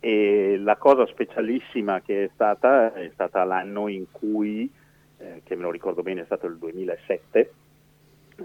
e 0.00 0.56
la 0.58 0.76
cosa 0.76 1.06
specialissima 1.06 2.00
che 2.00 2.24
è 2.24 2.30
stata 2.34 2.92
è 2.92 3.10
stata 3.14 3.42
l'anno 3.44 3.88
in 3.88 4.10
cui, 4.10 4.70
eh, 5.18 5.42
che 5.44 5.56
me 5.56 5.62
lo 5.62 5.70
ricordo 5.70 6.02
bene, 6.02 6.22
è 6.22 6.24
stato 6.24 6.46
il 6.46 6.56
2007, 6.56 7.52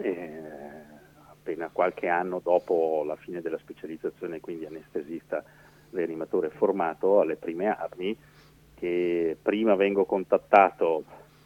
eh, 0.01 0.41
appena 1.29 1.69
qualche 1.71 2.07
anno 2.07 2.39
dopo 2.43 3.03
la 3.05 3.15
fine 3.15 3.41
della 3.41 3.59
specializzazione, 3.59 4.39
quindi 4.39 4.65
anestesista 4.65 5.43
l'animatore 5.91 6.49
formato 6.49 7.19
alle 7.19 7.35
prime 7.35 7.67
armi, 7.67 8.17
che 8.73 9.37
prima 9.39 9.75
vengo 9.75 10.05
contattato 10.05 11.03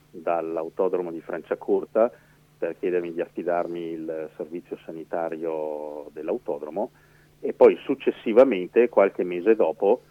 dall'autodromo 0.09 1.11
di 1.11 1.19
Franciacorta 1.19 2.09
per 2.57 2.77
chiedermi 2.79 3.13
di 3.13 3.21
affidarmi 3.21 3.81
il 3.81 4.29
servizio 4.35 4.77
sanitario 4.83 6.09
dell'autodromo 6.13 6.91
e 7.39 7.53
poi 7.53 7.77
successivamente, 7.83 8.89
qualche 8.89 9.23
mese 9.23 9.55
dopo, 9.55 10.01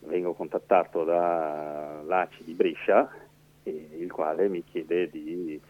vengo 0.00 0.34
contattato 0.34 1.04
dall'ACI 1.04 2.44
di 2.44 2.52
Brescia, 2.52 3.10
il 3.62 4.10
quale 4.12 4.48
mi 4.48 4.62
chiede 4.64 5.08
di 5.08 5.60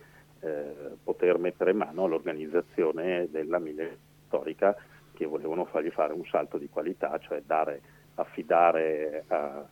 eh, 0.40 0.74
poter 1.02 1.38
mettere 1.38 1.72
mano 1.72 2.04
all'organizzazione 2.04 3.28
della 3.30 3.58
mille 3.58 3.98
storica 4.26 4.76
che 5.14 5.26
volevano 5.26 5.64
fargli 5.64 5.90
fare 5.90 6.12
un 6.12 6.24
salto 6.26 6.58
di 6.58 6.68
qualità, 6.68 7.16
cioè 7.18 7.40
dare 7.46 7.80
affidare 8.16 9.24
a, 9.28 9.64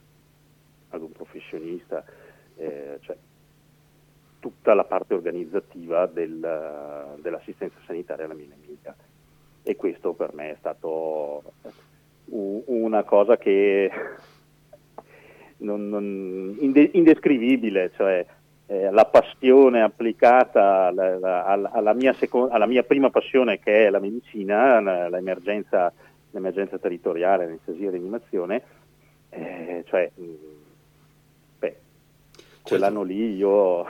ad 0.90 1.02
un 1.02 1.12
professionista 1.12 2.04
eh, 2.56 2.98
cioè, 3.00 3.16
tutta 4.38 4.74
la 4.74 4.84
parte 4.84 5.14
organizzativa 5.14 6.06
del, 6.06 7.16
dell'assistenza 7.20 7.76
sanitaria 7.86 8.24
alla 8.24 8.34
Mina 8.34 8.54
Emilia. 8.54 8.94
E 9.62 9.76
questo 9.76 10.12
per 10.12 10.32
me 10.34 10.50
è 10.50 10.56
stato 10.58 11.42
una 12.26 13.02
cosa 13.04 13.36
che 13.36 13.90
non, 15.58 15.88
non, 15.88 16.56
inde, 16.58 16.90
indescrivibile, 16.94 17.92
cioè 17.94 18.24
eh, 18.66 18.90
la 18.90 19.04
passione 19.04 19.82
applicata 19.82 20.86
alla, 20.86 21.44
alla, 21.44 21.70
alla, 21.70 21.92
mia 21.94 22.12
seconda, 22.14 22.54
alla, 22.54 22.66
mia 22.66 22.82
prima 22.82 23.10
passione 23.10 23.58
che 23.58 23.86
è 23.86 23.90
la 23.90 24.00
medicina, 24.00 25.08
l'emergenza 25.08 25.92
l'emergenza 26.32 26.78
territoriale, 26.78 27.44
anestesia 27.44 27.88
e 27.88 27.90
rianimazione, 27.90 28.62
eh, 29.30 29.84
cioè, 29.86 30.10
mm, 30.18 30.34
beh, 31.58 31.76
quell'anno 32.62 33.06
certo. 33.06 33.12
lì 33.12 33.34
io 33.36 33.86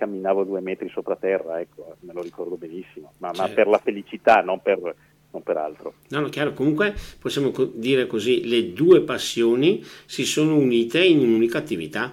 camminavo 0.00 0.44
due 0.44 0.60
metri 0.60 0.88
sopra 0.88 1.14
terra, 1.14 1.60
ecco, 1.60 1.94
me 2.00 2.14
lo 2.14 2.22
ricordo 2.22 2.56
benissimo, 2.56 3.12
ma, 3.18 3.28
certo. 3.32 3.42
ma 3.42 3.54
per 3.54 3.66
la 3.66 3.78
felicità, 3.78 4.40
non 4.40 4.60
per, 4.62 4.78
non 5.30 5.42
per 5.42 5.56
altro. 5.58 5.94
No, 6.08 6.20
no, 6.20 6.28
chiaro, 6.30 6.54
comunque 6.54 6.94
possiamo 7.20 7.52
dire 7.74 8.06
così, 8.06 8.48
le 8.48 8.72
due 8.72 9.02
passioni 9.02 9.84
si 10.06 10.24
sono 10.24 10.56
unite 10.56 11.04
in 11.04 11.18
un'unica 11.18 11.58
attività. 11.58 12.10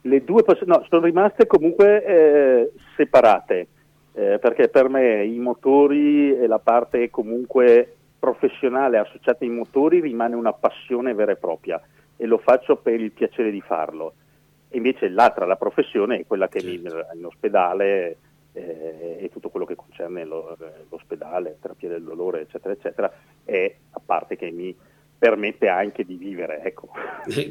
Le 0.00 0.24
due 0.24 0.42
passioni, 0.42 0.72
no, 0.72 0.84
sono 0.88 1.04
rimaste 1.04 1.46
comunque 1.46 2.04
eh, 2.04 2.72
separate 2.96 3.68
eh, 4.14 4.38
perché 4.40 4.68
per 4.68 4.88
me 4.88 5.24
i 5.24 5.38
motori 5.38 6.36
e 6.36 6.48
la 6.48 6.58
parte 6.58 7.08
comunque 7.08 7.94
professionale 8.18 8.98
associata 8.98 9.44
ai 9.44 9.50
motori 9.50 10.00
rimane 10.00 10.34
una 10.34 10.52
passione 10.52 11.14
vera 11.14 11.30
e 11.30 11.36
propria 11.36 11.80
e 12.16 12.26
lo 12.26 12.38
faccio 12.38 12.74
per 12.76 13.00
il 13.00 13.12
piacere 13.12 13.52
di 13.52 13.60
farlo. 13.60 14.14
E 14.70 14.76
invece 14.76 15.08
l'altra, 15.08 15.46
la 15.46 15.56
professione, 15.56 16.20
è 16.20 16.26
quella 16.26 16.48
che 16.48 16.60
certo. 16.60 16.94
mi 16.96 17.18
in 17.18 17.24
ospedale 17.24 18.16
eh, 18.52 19.18
e 19.20 19.30
tutto 19.32 19.48
quello 19.48 19.66
che 19.66 19.74
concerne 19.74 20.24
lo, 20.24 20.56
l'ospedale, 20.90 21.56
terapia 21.60 21.88
del 21.88 22.02
dolore, 22.02 22.42
eccetera, 22.42 22.74
eccetera, 22.74 23.12
è 23.44 23.74
a 23.90 24.00
parte 24.04 24.36
che 24.36 24.50
mi 24.50 24.76
permette 25.18 25.68
anche 25.68 26.04
di 26.04 26.16
vivere. 26.16 26.62
Ecco. 26.62 26.90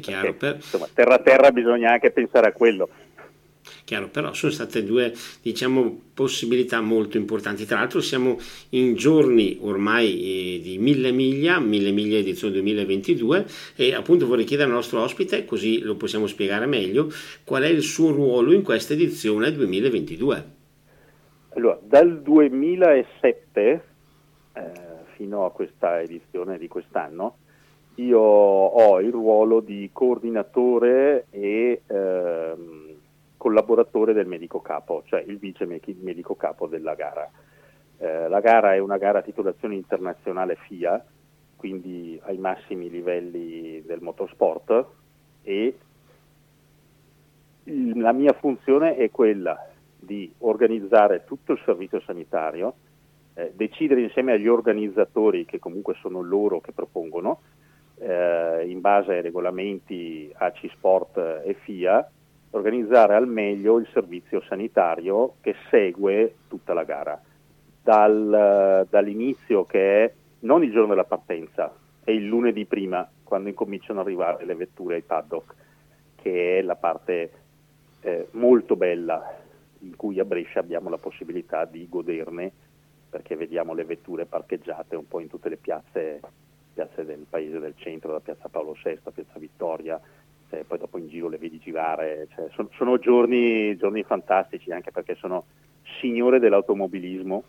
Perché, 0.00 0.32
per... 0.32 0.54
insomma, 0.56 0.86
terra 0.92 1.14
a 1.14 1.18
terra 1.18 1.50
bisogna 1.50 1.92
anche 1.92 2.10
pensare 2.10 2.48
a 2.48 2.52
quello. 2.52 2.88
Chiaro, 3.84 4.08
però 4.08 4.32
sono 4.32 4.52
state 4.52 4.84
due 4.84 5.12
diciamo, 5.42 6.00
possibilità 6.14 6.80
molto 6.80 7.16
importanti. 7.16 7.64
Tra 7.64 7.78
l'altro 7.78 8.00
siamo 8.00 8.38
in 8.70 8.94
giorni 8.94 9.58
ormai 9.60 10.56
eh, 10.56 10.60
di 10.60 10.78
mille 10.78 11.10
miglia, 11.12 11.58
mille 11.58 11.90
miglia 11.90 12.18
edizione 12.18 12.54
2022 12.54 13.46
e 13.76 13.94
appunto 13.94 14.26
vorrei 14.26 14.44
chiedere 14.44 14.68
al 14.68 14.74
nostro 14.74 15.00
ospite, 15.00 15.44
così 15.44 15.80
lo 15.80 15.96
possiamo 15.96 16.26
spiegare 16.26 16.66
meglio, 16.66 17.10
qual 17.44 17.62
è 17.62 17.68
il 17.68 17.82
suo 17.82 18.12
ruolo 18.12 18.52
in 18.52 18.62
questa 18.62 18.94
edizione 18.94 19.52
2022. 19.52 20.56
Allora, 21.54 21.78
dal 21.82 22.20
2007 22.20 23.82
eh, 24.52 24.70
fino 25.16 25.44
a 25.44 25.50
questa 25.50 26.00
edizione 26.00 26.58
di 26.58 26.68
quest'anno 26.68 27.36
io 27.98 28.20
ho 28.20 29.00
il 29.00 29.10
ruolo 29.10 29.60
di 29.60 29.90
coordinatore 29.92 31.26
e... 31.30 31.82
Ehm, 31.86 32.87
collaboratore 33.38 34.12
del 34.12 34.26
medico 34.26 34.60
capo, 34.60 35.02
cioè 35.06 35.24
il 35.26 35.38
vice 35.38 35.64
medico 35.64 36.34
capo 36.34 36.66
della 36.66 36.94
gara. 36.94 37.30
Eh, 37.96 38.28
la 38.28 38.40
gara 38.40 38.74
è 38.74 38.78
una 38.78 38.98
gara 38.98 39.20
a 39.20 39.22
titolazione 39.22 39.74
internazionale 39.74 40.56
FIA, 40.66 41.02
quindi 41.56 42.20
ai 42.24 42.36
massimi 42.36 42.90
livelli 42.90 43.82
del 43.84 44.00
motorsport 44.02 44.86
e 45.42 45.78
la 47.64 48.12
mia 48.12 48.32
funzione 48.34 48.96
è 48.96 49.10
quella 49.10 49.66
di 49.98 50.32
organizzare 50.38 51.24
tutto 51.24 51.52
il 51.52 51.60
servizio 51.64 52.00
sanitario, 52.00 52.74
eh, 53.34 53.52
decidere 53.54 54.02
insieme 54.02 54.32
agli 54.32 54.48
organizzatori, 54.48 55.44
che 55.44 55.58
comunque 55.58 55.94
sono 56.00 56.20
loro 56.22 56.60
che 56.60 56.72
propongono, 56.72 57.40
eh, 57.96 58.64
in 58.66 58.80
base 58.80 59.12
ai 59.12 59.22
regolamenti 59.22 60.32
AC 60.34 60.70
Sport 60.70 61.18
e 61.44 61.56
FIA, 61.62 62.10
organizzare 62.50 63.14
al 63.14 63.28
meglio 63.28 63.78
il 63.78 63.88
servizio 63.92 64.40
sanitario 64.42 65.34
che 65.40 65.54
segue 65.70 66.36
tutta 66.48 66.72
la 66.72 66.84
gara, 66.84 67.20
Dal, 67.82 68.86
dall'inizio 68.88 69.64
che 69.64 70.04
è 70.04 70.12
non 70.40 70.62
il 70.62 70.70
giorno 70.70 70.88
della 70.88 71.04
partenza, 71.04 71.72
è 72.04 72.10
il 72.10 72.26
lunedì 72.26 72.64
prima, 72.64 73.08
quando 73.22 73.48
incominciano 73.48 74.00
ad 74.00 74.06
arrivare 74.06 74.44
le 74.44 74.54
vetture 74.54 74.94
ai 74.96 75.02
paddock, 75.02 75.54
che 76.16 76.58
è 76.58 76.62
la 76.62 76.76
parte 76.76 77.30
eh, 78.00 78.28
molto 78.32 78.76
bella 78.76 79.36
in 79.80 79.96
cui 79.96 80.18
a 80.18 80.24
Brescia 80.24 80.60
abbiamo 80.60 80.88
la 80.90 80.98
possibilità 80.98 81.64
di 81.64 81.86
goderne, 81.88 82.50
perché 83.10 83.36
vediamo 83.36 83.74
le 83.74 83.84
vetture 83.84 84.26
parcheggiate 84.26 84.96
un 84.96 85.08
po' 85.08 85.20
in 85.20 85.28
tutte 85.28 85.48
le 85.48 85.56
piazze, 85.56 86.20
piazze 86.74 87.04
del 87.04 87.26
paese 87.28 87.58
del 87.58 87.74
centro, 87.76 88.12
da 88.12 88.20
piazza 88.20 88.48
Paolo 88.48 88.76
VI, 88.82 88.98
piazza 89.12 89.38
Vittoria, 89.38 90.00
cioè, 90.48 90.64
poi 90.64 90.78
dopo 90.78 90.98
in 90.98 91.08
giro 91.08 91.28
le 91.28 91.38
vedi 91.38 91.58
girare, 91.58 92.28
cioè, 92.34 92.48
sono, 92.54 92.70
sono 92.74 92.98
giorni, 92.98 93.76
giorni, 93.76 94.02
fantastici 94.02 94.70
anche 94.70 94.90
perché 94.90 95.14
sono 95.16 95.46
signore 96.00 96.38
dell'automobilismo 96.38 97.42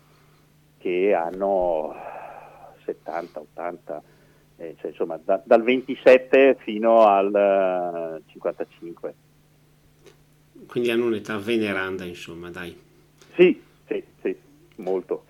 che 0.78 1.14
hanno 1.14 1.94
70, 2.84 3.40
80, 3.40 4.02
eh, 4.56 4.76
cioè, 4.80 4.90
insomma 4.90 5.18
da, 5.22 5.40
dal 5.44 5.62
27 5.62 6.58
fino 6.60 7.06
al 7.06 8.20
55. 8.26 9.08
Eh, 9.08 10.66
Quindi 10.66 10.90
hanno 10.90 11.06
un'età 11.06 11.38
veneranda, 11.38 12.04
insomma, 12.04 12.50
dai. 12.50 12.78
Sì, 13.34 13.62
sì, 13.86 14.02
sì, 14.20 14.36
molto. 14.76 15.24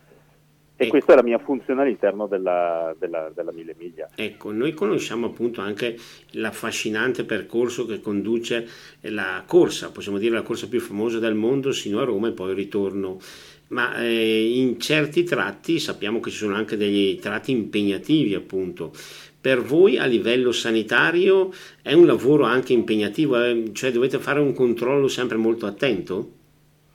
E 0.81 0.85
ecco. 0.85 0.93
questa 0.93 1.13
è 1.13 1.17
la 1.17 1.23
mia 1.23 1.39
funzione 1.39 1.83
all'interno 1.83 2.27
della, 2.27 2.97
della, 2.99 3.31
della 3.35 3.53
Mille 3.53 3.75
Miglia. 3.79 4.09
Ecco, 4.15 4.51
noi 4.51 4.73
conosciamo 4.73 5.27
appunto 5.27 5.61
anche 5.61 5.99
l'affascinante 6.31 7.25
percorso 7.25 7.85
che 7.85 8.01
conduce 8.01 8.67
la 9.03 9.45
corsa, 9.47 9.91
possiamo 9.91 10.17
dire 10.17 10.33
la 10.33 10.41
corsa 10.41 10.69
più 10.69 10.81
famosa 10.81 11.19
del 11.19 11.35
mondo, 11.35 11.71
sino 11.73 12.01
a 12.01 12.05
Roma 12.05 12.29
e 12.29 12.33
poi 12.33 12.55
ritorno. 12.55 13.21
Ma 13.69 13.95
eh, 13.97 14.55
in 14.55 14.81
certi 14.81 15.23
tratti 15.23 15.79
sappiamo 15.79 16.19
che 16.19 16.31
ci 16.31 16.39
sono 16.39 16.55
anche 16.55 16.79
degli 16.79 17.19
tratti 17.19 17.51
impegnativi, 17.51 18.33
appunto. 18.35 18.91
per 19.39 19.61
voi 19.61 19.99
a 19.99 20.07
livello 20.07 20.51
sanitario 20.51 21.53
è 21.83 21.93
un 21.93 22.07
lavoro 22.07 22.45
anche 22.45 22.73
impegnativo, 22.73 23.39
eh? 23.39 23.65
cioè 23.75 23.93
dovete 23.93 24.19
fare 24.19 24.41
un 24.41 24.55
controllo 24.55 25.09
sempre 25.09 25.37
molto 25.37 25.67
attento? 25.67 26.39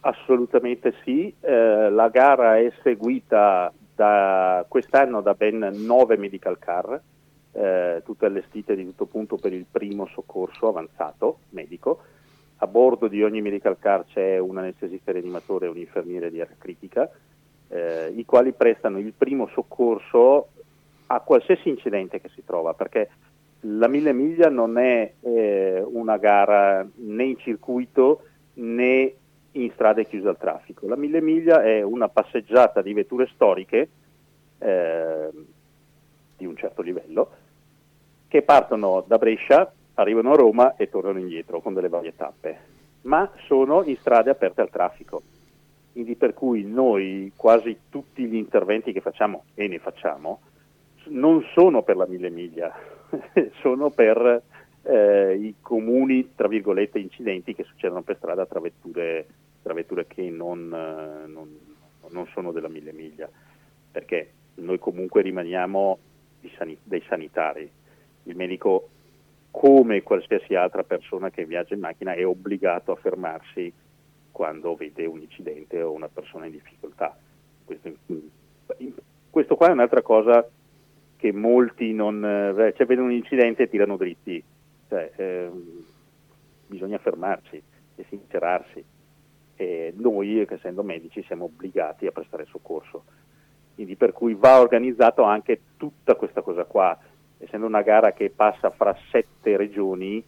Assolutamente 0.08 0.94
sì, 1.04 1.34
eh, 1.40 1.90
la 1.90 2.10
gara 2.10 2.60
è 2.60 2.72
seguita 2.84 3.74
da, 3.96 4.64
quest'anno 4.68 5.22
da 5.22 5.34
ben 5.34 5.68
nove 5.78 6.16
medical 6.16 6.60
car, 6.60 7.02
eh, 7.52 8.04
tutte 8.06 8.28
allestite 8.28 8.76
di 8.76 8.84
tutto 8.86 9.08
punto 9.08 9.38
per 9.38 9.52
il 9.52 9.66
primo 9.70 10.06
soccorso 10.06 10.68
avanzato 10.68 11.40
medico. 11.50 12.04
A 12.58 12.68
bordo 12.68 13.08
di 13.08 13.24
ogni 13.24 13.42
medical 13.42 13.80
car 13.80 14.06
c'è 14.06 14.38
un 14.38 14.60
anestesista 14.60 15.12
rianimatore 15.12 15.66
e 15.66 15.70
un 15.70 15.78
infermiere 15.78 16.30
di 16.30 16.40
area 16.40 16.56
critica, 16.56 17.10
eh, 17.70 18.14
i 18.16 18.26
quali 18.26 18.52
prestano 18.52 19.00
il 19.00 19.12
primo 19.12 19.48
soccorso 19.48 20.50
a 21.08 21.20
qualsiasi 21.22 21.70
incidente 21.70 22.22
che 22.22 22.30
si 22.30 22.44
trova, 22.46 22.76
perché 22.76 23.10
la 23.62 23.88
mille 23.88 24.14
miglia 24.14 24.50
non 24.50 24.78
è 24.78 25.14
eh, 25.22 25.84
una 25.84 26.18
gara 26.18 26.88
né 26.94 27.24
in 27.24 27.40
circuito 27.40 28.22
né 28.54 29.16
in 29.56 29.72
strade 29.72 30.06
chiuse 30.06 30.28
al 30.28 30.38
traffico. 30.38 30.88
La 30.88 30.96
mille 30.96 31.22
miglia 31.22 31.64
è 31.64 31.82
una 31.82 32.10
passeggiata 32.10 32.82
di 32.82 32.94
vetture 32.94 33.28
storiche 33.34 33.90
eh, 34.60 35.30
di 36.38 36.46
un 36.46 36.56
certo 36.56 36.82
livello 36.82 37.30
che 38.28 38.42
partono 38.42 39.04
da 39.08 39.18
Brescia, 39.18 39.72
arrivano 39.94 40.34
a 40.34 40.36
Roma 40.36 40.76
e 40.76 40.90
tornano 40.90 41.20
indietro 41.20 41.62
con 41.62 41.74
delle 41.74 41.88
varie 41.88 42.16
tappe, 42.16 42.60
ma 43.04 43.32
sono 43.46 43.84
in 43.84 43.96
strade 43.98 44.30
aperte 44.30 44.62
al 44.62 44.70
traffico. 44.70 45.22
Quindi 45.94 46.16
per 46.16 46.34
cui 46.34 46.66
noi 46.66 47.32
quasi 47.38 47.78
tutti 47.90 48.26
gli 48.26 48.36
interventi 48.36 48.92
che 48.92 49.00
facciamo, 49.00 49.46
e 49.54 49.70
ne 49.70 49.80
facciamo, 49.80 50.42
non 51.06 51.46
sono 51.54 51.84
per 51.84 51.96
la 51.96 52.06
mille 52.08 52.30
miglia, 52.30 52.74
sono 53.62 53.90
per 53.90 54.42
eh, 54.82 55.36
i 55.40 55.56
comuni, 55.62 56.34
tra 56.36 56.48
virgolette, 56.48 57.00
incidenti 57.00 57.56
che 57.56 57.64
succedono 57.64 58.02
per 58.02 58.18
strada 58.18 58.46
tra 58.46 58.60
vetture, 58.60 59.26
tra 59.66 59.74
vetture 59.74 60.06
che 60.06 60.30
non, 60.30 60.72
eh, 60.72 61.28
non, 61.28 61.58
non, 62.12 62.28
sono 62.28 62.52
della 62.52 62.68
mille 62.68 62.94
miglia, 62.94 63.28
perché 63.90 64.32
noi 64.58 64.78
comunque 64.78 65.24
rimaniamo 65.24 65.98
dei 66.84 67.04
sanitari. 67.08 67.68
Il 68.24 68.36
medico, 68.36 68.90
come 69.50 70.04
qualsiasi 70.04 70.54
altra 70.54 70.84
persona 70.84 71.32
che 71.32 71.46
viaggia 71.46 71.74
in 71.74 71.80
macchina, 71.80 72.14
è 72.14 72.24
obbligato 72.24 72.92
a 72.92 72.96
fermarsi 72.96 73.74
quando 74.32 74.76
vede 74.76 75.08
un 75.08 75.22
incidente 75.22 75.82
o 75.82 75.94
una 75.94 76.10
persona 76.10 76.46
in 76.46 76.52
difficoltà. 76.52 77.18
Questo, 77.64 77.92
questo 79.32 79.56
qua 79.56 79.70
è 79.70 79.72
un'altra 79.72 80.04
cosa 80.04 80.48
che 81.16 81.32
molti 81.32 81.92
non... 81.92 82.24
Eh, 82.24 82.74
cioè 82.76 82.86
vedono 82.86 83.08
un 83.08 83.14
incidente 83.14 83.64
e 83.64 83.70
tirano 83.70 83.98
dritti 83.98 84.44
cioè, 84.88 85.12
eh, 85.16 85.50
bisogna 86.68 87.00
fermarsi 87.00 87.60
e 87.96 88.06
sincerarsi. 88.10 88.94
E 89.56 89.94
noi, 89.98 90.46
essendo 90.48 90.84
medici, 90.84 91.24
siamo 91.24 91.46
obbligati 91.46 92.08
a 92.08 92.12
prestare 92.12 92.46
soccorso. 92.46 93.04
Quindi 93.74 93.96
per 93.96 94.14
cui 94.14 94.34
va 94.34 94.60
organizzato 94.60 95.24
anche 95.24 95.62
tutta 95.78 96.16
questa 96.16 96.42
cosa 96.42 96.66
qua. 96.66 96.98
Essendo 97.38 97.66
una 97.66 97.82
gara 97.82 98.14
che 98.14 98.30
passa 98.30 98.70
fra 98.70 98.96
sette 99.12 99.58
regioni, 99.58 100.24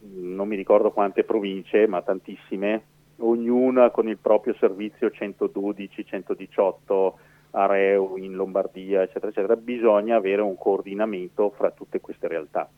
non 0.00 0.46
mi 0.46 0.56
ricordo 0.56 0.90
quante 0.90 1.24
province, 1.24 1.86
ma 1.86 2.02
tantissime, 2.02 2.82
ognuna 3.16 3.90
con 3.90 4.08
il 4.08 4.18
proprio 4.18 4.54
servizio 4.54 5.10
112, 5.10 6.04
118, 6.04 7.18
Areu 7.52 8.16
in 8.16 8.34
Lombardia, 8.34 9.02
eccetera, 9.02 9.28
eccetera, 9.28 9.56
bisogna 9.56 10.16
avere 10.16 10.42
un 10.42 10.56
coordinamento 10.56 11.50
fra 11.50 11.70
tutte 11.70 12.00
queste 12.00 12.28
realtà. 12.28 12.68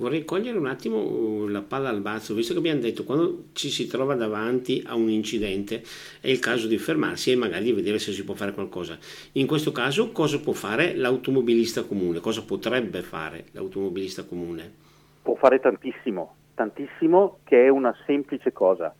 Vorrei 0.00 0.24
cogliere 0.24 0.56
un 0.56 0.66
attimo 0.66 0.96
uh, 0.96 1.46
la 1.46 1.60
palla 1.60 1.90
al 1.90 2.00
balzo, 2.00 2.32
visto 2.32 2.54
che 2.54 2.58
abbiamo 2.58 2.80
detto 2.80 3.04
quando 3.04 3.48
ci 3.52 3.68
si 3.68 3.86
trova 3.86 4.14
davanti 4.14 4.82
a 4.86 4.94
un 4.94 5.10
incidente 5.10 5.82
è 6.22 6.28
il 6.28 6.38
caso 6.38 6.66
di 6.68 6.78
fermarsi 6.78 7.30
e 7.30 7.36
magari 7.36 7.70
vedere 7.70 7.98
se 7.98 8.12
si 8.12 8.24
può 8.24 8.32
fare 8.32 8.54
qualcosa. 8.54 8.96
In 9.32 9.46
questo 9.46 9.72
caso 9.72 10.10
cosa 10.10 10.40
può 10.40 10.54
fare 10.54 10.94
l'automobilista 10.94 11.84
comune? 11.84 12.20
Cosa 12.20 12.42
potrebbe 12.42 13.02
fare 13.02 13.44
l'automobilista 13.50 14.24
comune? 14.24 14.72
Può 15.20 15.34
fare 15.34 15.60
tantissimo, 15.60 16.34
tantissimo 16.54 17.40
che 17.44 17.66
è 17.66 17.68
una 17.68 17.94
semplice 18.06 18.52
cosa, 18.52 18.94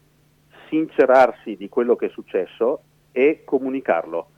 sincerarsi 0.68 1.56
di 1.56 1.70
quello 1.70 1.96
che 1.96 2.06
è 2.06 2.10
successo 2.10 2.82
e 3.10 3.40
comunicarlo 3.46 4.32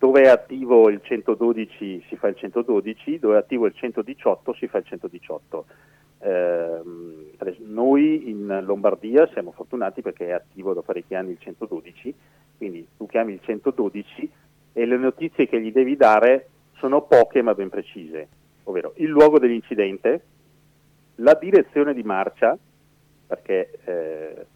dove 0.00 0.22
è 0.22 0.28
attivo 0.28 0.88
il 0.88 1.02
112 1.02 2.04
si 2.08 2.16
fa 2.16 2.28
il 2.28 2.34
112, 2.34 3.18
dove 3.18 3.34
è 3.34 3.38
attivo 3.38 3.66
il 3.66 3.74
118 3.74 4.54
si 4.54 4.66
fa 4.66 4.78
il 4.78 4.86
118. 4.86 5.64
Eh, 6.20 6.80
noi 7.66 8.30
in 8.30 8.62
Lombardia 8.64 9.28
siamo 9.34 9.52
fortunati 9.52 10.00
perché 10.00 10.28
è 10.28 10.32
attivo 10.32 10.72
da 10.72 10.80
parecchi 10.80 11.14
anni 11.14 11.32
il 11.32 11.38
112, 11.38 12.14
quindi 12.56 12.88
tu 12.96 13.04
chiami 13.04 13.34
il 13.34 13.40
112 13.42 14.30
e 14.72 14.86
le 14.86 14.96
notizie 14.96 15.46
che 15.46 15.60
gli 15.60 15.70
devi 15.70 15.96
dare 15.96 16.48
sono 16.76 17.02
poche 17.02 17.42
ma 17.42 17.52
ben 17.52 17.68
precise, 17.68 18.28
ovvero 18.64 18.94
il 18.96 19.08
luogo 19.08 19.38
dell'incidente, 19.38 20.22
la 21.16 21.34
direzione 21.34 21.92
di 21.92 22.02
marcia, 22.02 22.56
perché 23.26 23.70
eh, 23.84 24.46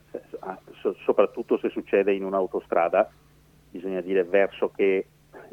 soprattutto 1.04 1.58
se 1.58 1.68
succede 1.68 2.14
in 2.14 2.24
un'autostrada 2.24 3.10
bisogna 3.70 4.00
dire 4.00 4.24
verso 4.24 4.70
che 4.74 5.04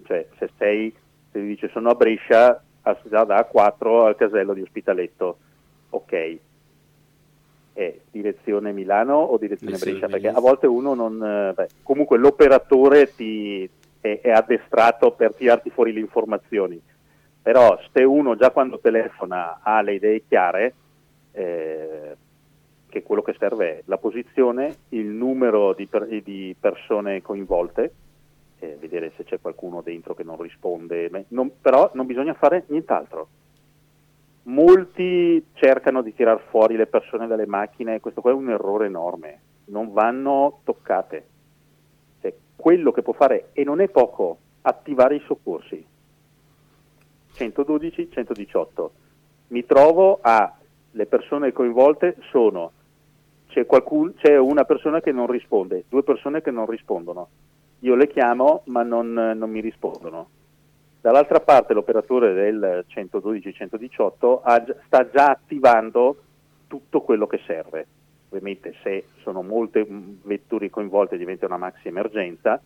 cioè 0.05 0.27
se 0.37 0.49
sei, 0.57 0.93
se 1.31 1.41
dice 1.41 1.69
sono 1.69 1.89
a 1.89 1.95
Brescia, 1.95 2.61
da 2.81 3.49
A4 3.51 4.05
al 4.05 4.15
casello 4.15 4.53
di 4.53 4.61
Ospitaletto, 4.61 5.37
ok. 5.89 6.37
È 7.73 7.97
direzione 8.11 8.73
Milano 8.73 9.15
o 9.15 9.37
direzione 9.37 9.77
Brescia? 9.77 10.07
Brescia? 10.07 10.07
Perché 10.07 10.27
a 10.29 10.39
volte 10.39 10.67
uno 10.67 10.93
non... 10.93 11.23
Eh, 11.23 11.53
beh, 11.53 11.69
comunque 11.83 12.17
l'operatore 12.17 13.13
ti, 13.15 13.69
è, 14.01 14.19
è 14.21 14.31
addestrato 14.31 15.11
per 15.11 15.35
tirarti 15.35 15.69
fuori 15.69 15.93
le 15.93 15.99
informazioni, 15.99 16.81
però 17.41 17.79
se 17.93 18.03
uno 18.03 18.35
già 18.35 18.51
quando 18.51 18.79
telefona 18.79 19.59
ha 19.61 19.81
le 19.81 19.93
idee 19.93 20.23
chiare, 20.27 20.73
eh, 21.31 22.15
che 22.89 23.03
quello 23.03 23.21
che 23.21 23.35
serve 23.39 23.69
è 23.69 23.81
la 23.85 23.97
posizione, 23.97 24.75
il 24.89 25.05
numero 25.05 25.73
di, 25.73 25.87
per, 25.87 26.07
di 26.07 26.55
persone 26.59 27.21
coinvolte, 27.21 27.93
eh, 28.61 28.77
vedere 28.79 29.11
se 29.17 29.23
c'è 29.23 29.41
qualcuno 29.41 29.81
dentro 29.81 30.13
che 30.13 30.23
non 30.23 30.39
risponde, 30.39 31.25
non, 31.29 31.51
però 31.59 31.89
non 31.95 32.05
bisogna 32.05 32.35
fare 32.35 32.65
nient'altro. 32.67 33.27
Molti 34.43 35.43
cercano 35.53 36.01
di 36.01 36.13
tirar 36.13 36.39
fuori 36.49 36.75
le 36.75 36.85
persone 36.85 37.27
dalle 37.27 37.47
macchine, 37.47 37.99
questo 37.99 38.21
qua 38.21 38.31
è 38.31 38.35
un 38.35 38.49
errore 38.49 38.85
enorme, 38.85 39.39
non 39.65 39.91
vanno 39.91 40.59
toccate. 40.63 41.25
Cioè, 42.21 42.33
quello 42.55 42.91
che 42.91 43.01
può 43.01 43.13
fare, 43.13 43.49
e 43.53 43.63
non 43.63 43.81
è 43.81 43.89
poco, 43.89 44.37
attivare 44.61 45.15
i 45.15 45.23
soccorsi. 45.25 45.83
112, 47.33 48.09
118. 48.11 48.91
Mi 49.47 49.65
trovo 49.65 50.19
a, 50.21 50.55
le 50.91 51.05
persone 51.07 51.51
coinvolte 51.51 52.17
sono, 52.29 52.71
c'è, 53.47 53.65
qualcun, 53.65 54.13
c'è 54.15 54.37
una 54.37 54.65
persona 54.65 55.01
che 55.01 55.11
non 55.11 55.27
risponde, 55.27 55.85
due 55.89 56.03
persone 56.03 56.41
che 56.41 56.51
non 56.51 56.67
rispondono 56.67 57.29
io 57.81 57.95
le 57.95 58.07
chiamo 58.07 58.61
ma 58.65 58.83
non, 58.83 59.13
non 59.13 59.49
mi 59.49 59.59
rispondono. 59.59 60.29
Dall'altra 61.01 61.39
parte 61.39 61.73
l'operatore 61.73 62.33
del 62.33 62.85
112-118 62.87 64.75
sta 64.85 65.09
già 65.09 65.29
attivando 65.29 66.17
tutto 66.67 67.01
quello 67.01 67.25
che 67.25 67.39
serve. 67.45 67.87
Ovviamente 68.29 68.75
se 68.83 69.05
sono 69.21 69.41
molte 69.41 69.85
vetture 69.87 70.69
coinvolte 70.69 71.17
diventa 71.17 71.47
una 71.47 71.57
maxi 71.57 71.87
emergenza, 71.87 72.61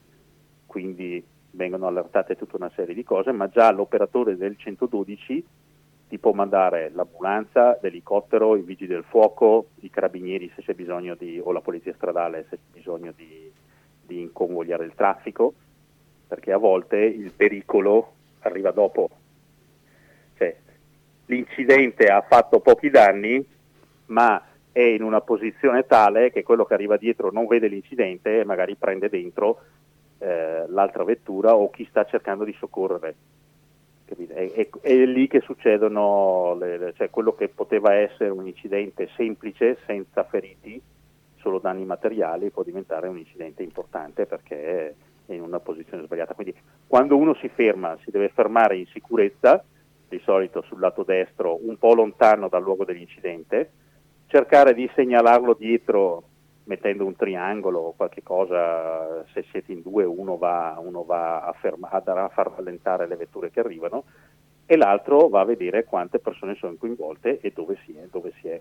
quindi 0.65 1.23
vengono 1.51 1.87
allertate 1.87 2.35
tutta 2.35 2.57
una 2.57 2.69
serie 2.75 2.93
di 2.93 3.03
cose, 3.03 3.31
ma 3.31 3.47
già 3.47 3.71
l'operatore 3.71 4.35
del 4.35 4.57
112 4.57 5.45
ti 6.07 6.19
può 6.19 6.33
mandare 6.33 6.91
l'ambulanza, 6.93 7.79
l'elicottero, 7.81 8.55
i 8.57 8.61
vigili 8.61 8.93
del 8.93 9.05
fuoco, 9.05 9.69
i 9.79 9.89
carabinieri 9.89 10.51
se 10.53 10.61
c'è 10.61 10.73
bisogno 10.73 11.15
di, 11.15 11.39
o 11.41 11.51
la 11.51 11.61
polizia 11.61 11.93
stradale 11.95 12.45
se 12.49 12.57
c'è 12.57 12.77
bisogno 12.77 13.11
di, 13.15 13.51
di 14.05 14.21
inconvogliare 14.21 14.85
il 14.85 14.93
traffico, 14.95 15.53
perché 16.27 16.51
a 16.51 16.57
volte 16.57 16.97
il 16.97 17.31
pericolo 17.31 18.13
arriva 18.39 18.71
dopo. 18.71 19.09
Cioè, 20.37 20.55
l'incidente 21.25 22.05
ha 22.07 22.21
fatto 22.21 22.59
pochi 22.59 22.89
danni, 22.89 23.45
ma 24.07 24.43
è 24.71 24.81
in 24.81 25.03
una 25.03 25.21
posizione 25.21 25.85
tale 25.85 26.31
che 26.31 26.43
quello 26.43 26.65
che 26.65 26.73
arriva 26.73 26.97
dietro 26.97 27.31
non 27.31 27.47
vede 27.47 27.67
l'incidente 27.67 28.39
e 28.41 28.45
magari 28.45 28.75
prende 28.75 29.09
dentro 29.09 29.61
eh, 30.17 30.65
l'altra 30.67 31.03
vettura 31.03 31.55
o 31.55 31.69
chi 31.69 31.85
sta 31.89 32.05
cercando 32.05 32.43
di 32.43 32.53
soccorrere. 32.59 33.15
È, 34.05 34.51
è, 34.51 34.69
è, 34.81 34.93
lì 35.05 35.27
che 35.27 35.39
succedono, 35.39 36.55
le, 36.59 36.93
cioè 36.95 37.09
quello 37.09 37.33
che 37.33 37.47
poteva 37.47 37.93
essere 37.93 38.29
un 38.29 38.45
incidente 38.45 39.09
semplice, 39.15 39.77
senza 39.85 40.23
feriti, 40.25 40.79
solo 41.45 41.59
danni 41.59 41.85
materiali 41.85 42.49
può 42.49 42.63
diventare 42.63 43.07
un 43.07 43.19
incidente 43.19 43.61
importante 43.61 44.25
perché 44.25 44.95
è 45.27 45.33
in 45.33 45.41
una 45.41 45.59
posizione 45.59 46.03
sbagliata. 46.03 46.33
Quindi 46.33 46.55
quando 46.87 47.15
uno 47.15 47.35
si 47.35 47.47
ferma, 47.49 47.95
si 48.03 48.09
deve 48.09 48.29
fermare 48.29 48.77
in 48.77 48.87
sicurezza, 48.87 49.63
di 50.09 50.19
solito 50.23 50.63
sul 50.63 50.79
lato 50.79 51.03
destro, 51.03 51.59
un 51.61 51.77
po' 51.77 51.93
lontano 51.93 52.47
dal 52.47 52.63
luogo 52.63 52.83
dell'incidente, 52.83 53.71
cercare 54.25 54.73
di 54.73 54.89
segnalarlo 54.95 55.53
dietro 55.53 56.23
mettendo 56.63 57.05
un 57.05 57.15
triangolo 57.15 57.79
o 57.79 57.93
qualche 57.93 58.23
cosa, 58.23 59.23
se 59.31 59.45
siete 59.51 59.71
in 59.71 59.83
due 59.83 60.03
uno 60.03 60.37
va, 60.37 60.79
uno 60.83 61.03
va 61.03 61.43
a, 61.43 61.53
ferma, 61.53 61.89
a 61.91 62.29
far 62.29 62.53
rallentare 62.55 63.07
le 63.07 63.17
vetture 63.17 63.51
che 63.51 63.59
arrivano 63.59 64.05
e 64.65 64.77
l'altro 64.77 65.27
va 65.27 65.41
a 65.41 65.45
vedere 65.45 65.83
quante 65.83 66.17
persone 66.17 66.55
sono 66.55 66.73
coinvolte 66.75 67.39
e 67.39 67.51
dove 67.53 67.77
si 67.85 67.95
è. 67.95 68.07
Dove 68.09 68.33
si 68.41 68.47
è. 68.47 68.59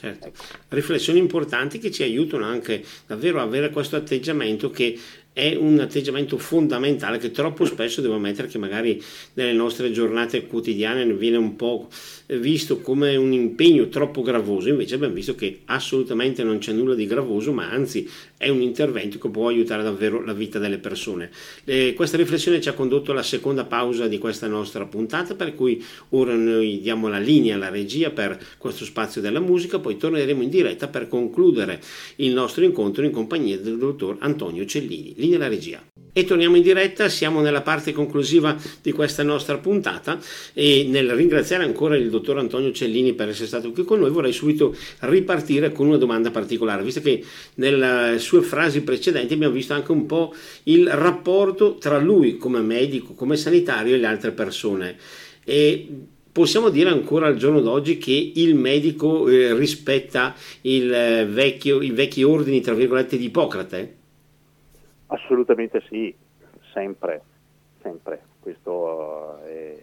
Certo. 0.00 0.32
Riflessioni 0.68 1.18
importanti 1.18 1.78
che 1.78 1.90
ci 1.90 2.02
aiutano 2.02 2.46
anche 2.46 2.82
davvero 3.06 3.38
a 3.38 3.42
avere 3.42 3.68
questo 3.68 3.96
atteggiamento 3.96 4.70
che 4.70 4.98
è 5.32 5.54
un 5.54 5.78
atteggiamento 5.78 6.38
fondamentale 6.38 7.18
che 7.18 7.30
troppo 7.30 7.64
spesso 7.64 8.00
devo 8.00 8.14
ammettere 8.14 8.48
che 8.48 8.58
magari 8.58 9.00
nelle 9.34 9.52
nostre 9.52 9.92
giornate 9.92 10.46
quotidiane 10.46 11.04
viene 11.14 11.36
un 11.36 11.54
po' 11.54 11.88
visto 12.26 12.80
come 12.80 13.16
un 13.16 13.32
impegno 13.32 13.88
troppo 13.88 14.22
gravoso, 14.22 14.68
invece 14.68 14.96
abbiamo 14.96 15.14
visto 15.14 15.34
che 15.34 15.60
assolutamente 15.66 16.42
non 16.42 16.58
c'è 16.58 16.72
nulla 16.72 16.94
di 16.94 17.06
gravoso, 17.06 17.52
ma 17.52 17.70
anzi 17.70 18.08
è 18.36 18.48
un 18.48 18.60
intervento 18.60 19.18
che 19.18 19.28
può 19.28 19.48
aiutare 19.48 19.82
davvero 19.82 20.24
la 20.24 20.32
vita 20.32 20.58
delle 20.58 20.78
persone. 20.78 21.30
Eh, 21.64 21.92
questa 21.94 22.16
riflessione 22.16 22.60
ci 22.60 22.68
ha 22.68 22.72
condotto 22.72 23.12
alla 23.12 23.22
seconda 23.22 23.64
pausa 23.64 24.08
di 24.08 24.18
questa 24.18 24.46
nostra 24.46 24.84
puntata, 24.86 25.34
per 25.34 25.54
cui 25.54 25.82
ora 26.10 26.34
noi 26.34 26.80
diamo 26.80 27.08
la 27.08 27.18
linea 27.18 27.54
alla 27.54 27.68
regia 27.68 28.10
per 28.10 28.38
questo 28.58 28.84
spazio 28.84 29.20
della 29.20 29.40
musica, 29.40 29.78
poi 29.78 29.96
torneremo 29.96 30.42
in 30.42 30.50
diretta 30.50 30.88
per 30.88 31.08
concludere 31.08 31.80
il 32.16 32.32
nostro 32.32 32.64
incontro 32.64 33.04
in 33.04 33.10
compagnia 33.10 33.58
del 33.58 33.78
dottor 33.78 34.16
Antonio 34.20 34.64
Cellini. 34.64 35.14
Linea 35.30 35.38
alla 35.38 35.48
regia. 35.48 35.82
E 36.12 36.24
torniamo 36.24 36.56
in 36.56 36.62
diretta, 36.62 37.08
siamo 37.08 37.40
nella 37.40 37.62
parte 37.62 37.92
conclusiva 37.92 38.56
di 38.82 38.90
questa 38.90 39.22
nostra 39.22 39.58
puntata 39.58 40.18
e 40.52 40.84
nel 40.88 41.12
ringraziare 41.12 41.62
ancora 41.62 41.96
il 41.96 42.10
dottor 42.10 42.38
Antonio 42.38 42.72
Cellini 42.72 43.14
per 43.14 43.28
essere 43.28 43.46
stato 43.46 43.70
qui 43.70 43.84
con 43.84 44.00
noi 44.00 44.10
vorrei 44.10 44.32
subito 44.32 44.74
ripartire 45.00 45.70
con 45.70 45.86
una 45.86 45.98
domanda 45.98 46.32
particolare, 46.32 46.82
visto 46.82 47.00
che 47.00 47.22
nelle 47.54 48.18
sue 48.18 48.42
frasi 48.42 48.82
precedenti 48.82 49.34
abbiamo 49.34 49.54
visto 49.54 49.72
anche 49.72 49.92
un 49.92 50.06
po' 50.06 50.34
il 50.64 50.88
rapporto 50.88 51.76
tra 51.76 51.98
lui 51.98 52.36
come 52.36 52.60
medico, 52.60 53.14
come 53.14 53.36
sanitario 53.36 53.94
e 53.94 53.98
le 53.98 54.06
altre 54.06 54.32
persone. 54.32 54.96
E 55.44 55.86
possiamo 56.32 56.70
dire 56.70 56.90
ancora 56.90 57.28
al 57.28 57.36
giorno 57.36 57.60
d'oggi 57.60 57.98
che 57.98 58.32
il 58.34 58.56
medico 58.56 59.28
eh, 59.28 59.54
rispetta 59.54 60.34
il, 60.62 60.92
eh, 60.92 61.24
vecchio, 61.24 61.80
i 61.80 61.90
vecchi 61.90 62.24
ordini, 62.24 62.60
tra 62.60 62.74
virgolette, 62.74 63.16
di 63.16 63.26
Ippocrate? 63.26 63.98
Assolutamente 65.12 65.80
sì, 65.88 66.14
sempre, 66.72 67.22
sempre. 67.82 68.22
Questo 68.38 69.38
è, 69.42 69.76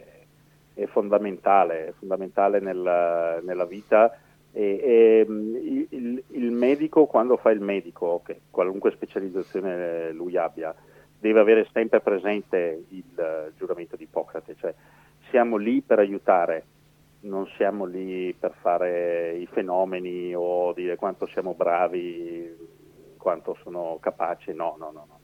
è 0.73 0.85
fondamentale, 0.85 1.87
è 1.87 1.91
fondamentale 1.91 2.59
nella, 2.59 3.39
nella 3.41 3.65
vita. 3.65 4.17
E, 4.53 4.79
e, 4.81 5.25
il, 5.27 6.23
il, 6.29 6.51
medico, 6.51 7.07
quando 7.07 7.35
fa 7.35 7.51
il 7.51 7.59
medico, 7.59 8.21
che 8.25 8.39
qualunque 8.49 8.91
specializzazione 8.91 10.13
lui 10.13 10.37
abbia, 10.37 10.73
deve 11.19 11.41
avere 11.41 11.67
sempre 11.73 11.99
presente 11.99 12.85
il 12.89 13.51
giuramento 13.57 13.97
di 13.97 14.03
Ippocrate, 14.03 14.55
cioè 14.55 14.73
siamo 15.29 15.57
lì 15.57 15.81
per 15.81 15.99
aiutare, 15.99 16.63
non 17.21 17.45
siamo 17.57 17.83
lì 17.83 18.33
per 18.33 18.53
fare 18.61 19.35
i 19.35 19.45
fenomeni 19.47 20.33
o 20.33 20.71
dire 20.71 20.95
quanto 20.95 21.27
siamo 21.27 21.53
bravi 21.53 22.75
quanto 23.27 23.57
sono 23.61 23.97
capace, 23.99 24.53
no, 24.53 24.77
no, 24.79 24.89
no, 24.91 25.05
no. 25.05 25.16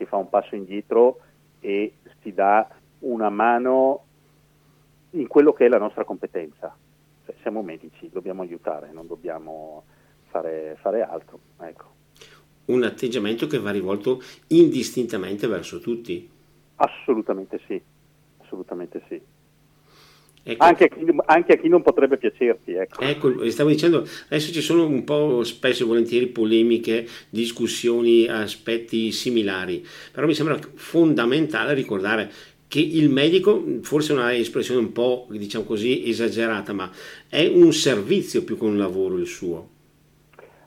Si 0.00 0.06
fa 0.06 0.16
un 0.16 0.30
passo 0.30 0.54
indietro 0.54 1.20
e 1.60 1.92
si 2.22 2.32
dà 2.32 2.66
una 3.00 3.28
mano 3.28 4.04
in 5.10 5.26
quello 5.26 5.52
che 5.52 5.66
è 5.66 5.68
la 5.68 5.76
nostra 5.76 6.04
competenza. 6.04 6.74
Cioè, 7.26 7.34
siamo 7.42 7.60
medici, 7.60 8.08
dobbiamo 8.08 8.40
aiutare, 8.40 8.92
non 8.92 9.06
dobbiamo 9.06 9.84
fare, 10.28 10.78
fare 10.80 11.02
altro. 11.02 11.38
Ecco. 11.60 11.84
Un 12.66 12.82
atteggiamento 12.82 13.46
che 13.46 13.58
va 13.58 13.70
rivolto 13.70 14.22
indistintamente 14.46 15.46
verso 15.46 15.80
tutti? 15.80 16.30
Assolutamente 16.76 17.60
sì, 17.66 17.78
assolutamente 18.38 19.02
sì. 19.06 19.20
Ecco. 20.42 20.64
Anche, 20.64 20.84
a 20.84 20.88
chi, 20.88 21.04
anche, 21.26 21.52
a 21.52 21.56
chi, 21.56 21.68
non 21.68 21.82
potrebbe 21.82 22.16
piacerti. 22.16 22.72
Ecco. 22.72 23.02
ecco, 23.02 23.50
stavo 23.50 23.68
dicendo, 23.68 24.06
adesso 24.26 24.52
ci 24.52 24.62
sono 24.62 24.86
un 24.86 25.04
po' 25.04 25.44
spesso 25.44 25.82
e 25.82 25.86
volentieri 25.86 26.28
polemiche, 26.28 27.06
discussioni, 27.28 28.26
aspetti 28.26 29.12
similari, 29.12 29.84
però 30.10 30.26
mi 30.26 30.34
sembra 30.34 30.58
fondamentale 30.74 31.74
ricordare 31.74 32.30
che 32.70 32.78
il 32.78 33.10
medico, 33.10 33.62
forse 33.82 34.12
è 34.12 34.16
un'espressione 34.16 34.80
un 34.80 34.92
po' 34.92 35.26
diciamo 35.28 35.64
così 35.64 36.08
esagerata, 36.08 36.72
ma 36.72 36.88
è 37.28 37.46
un 37.46 37.72
servizio 37.72 38.44
più 38.44 38.56
che 38.56 38.64
un 38.64 38.78
lavoro 38.78 39.16
il 39.18 39.26
suo. 39.26 39.68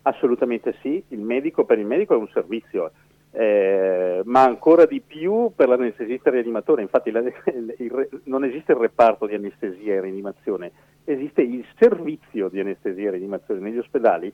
Assolutamente 0.01 0.76
sì, 0.82 1.01
il 1.07 1.19
medico 1.19 1.63
per 1.63 1.80
il 1.80 1.86
medico 1.86 2.13
è 2.13 2.17
un 2.17 2.28
servizio 2.34 2.91
eh, 3.36 4.21
ma 4.25 4.43
ancora 4.43 4.86
di 4.86 5.01
più 5.01 5.51
per 5.55 5.67
l'anestesista 5.67 6.29
rianimatore. 6.29 6.84
Infatti 6.84 7.09
la, 7.09 7.19
il, 7.19 7.75
il, 7.77 8.21
non 8.25 8.43
esiste 8.43 8.73
il 8.73 8.77
reparto 8.77 9.25
di 9.25 9.34
anestesia 9.34 9.95
e 9.95 10.01
rianimazione, 10.01 10.71
esiste 11.03 11.41
il 11.41 11.65
servizio 11.77 12.47
di 12.49 12.59
anestesia 12.59 13.07
e 13.07 13.11
rianimazione. 13.11 13.59
Negli 13.59 13.79
ospedali, 13.79 14.31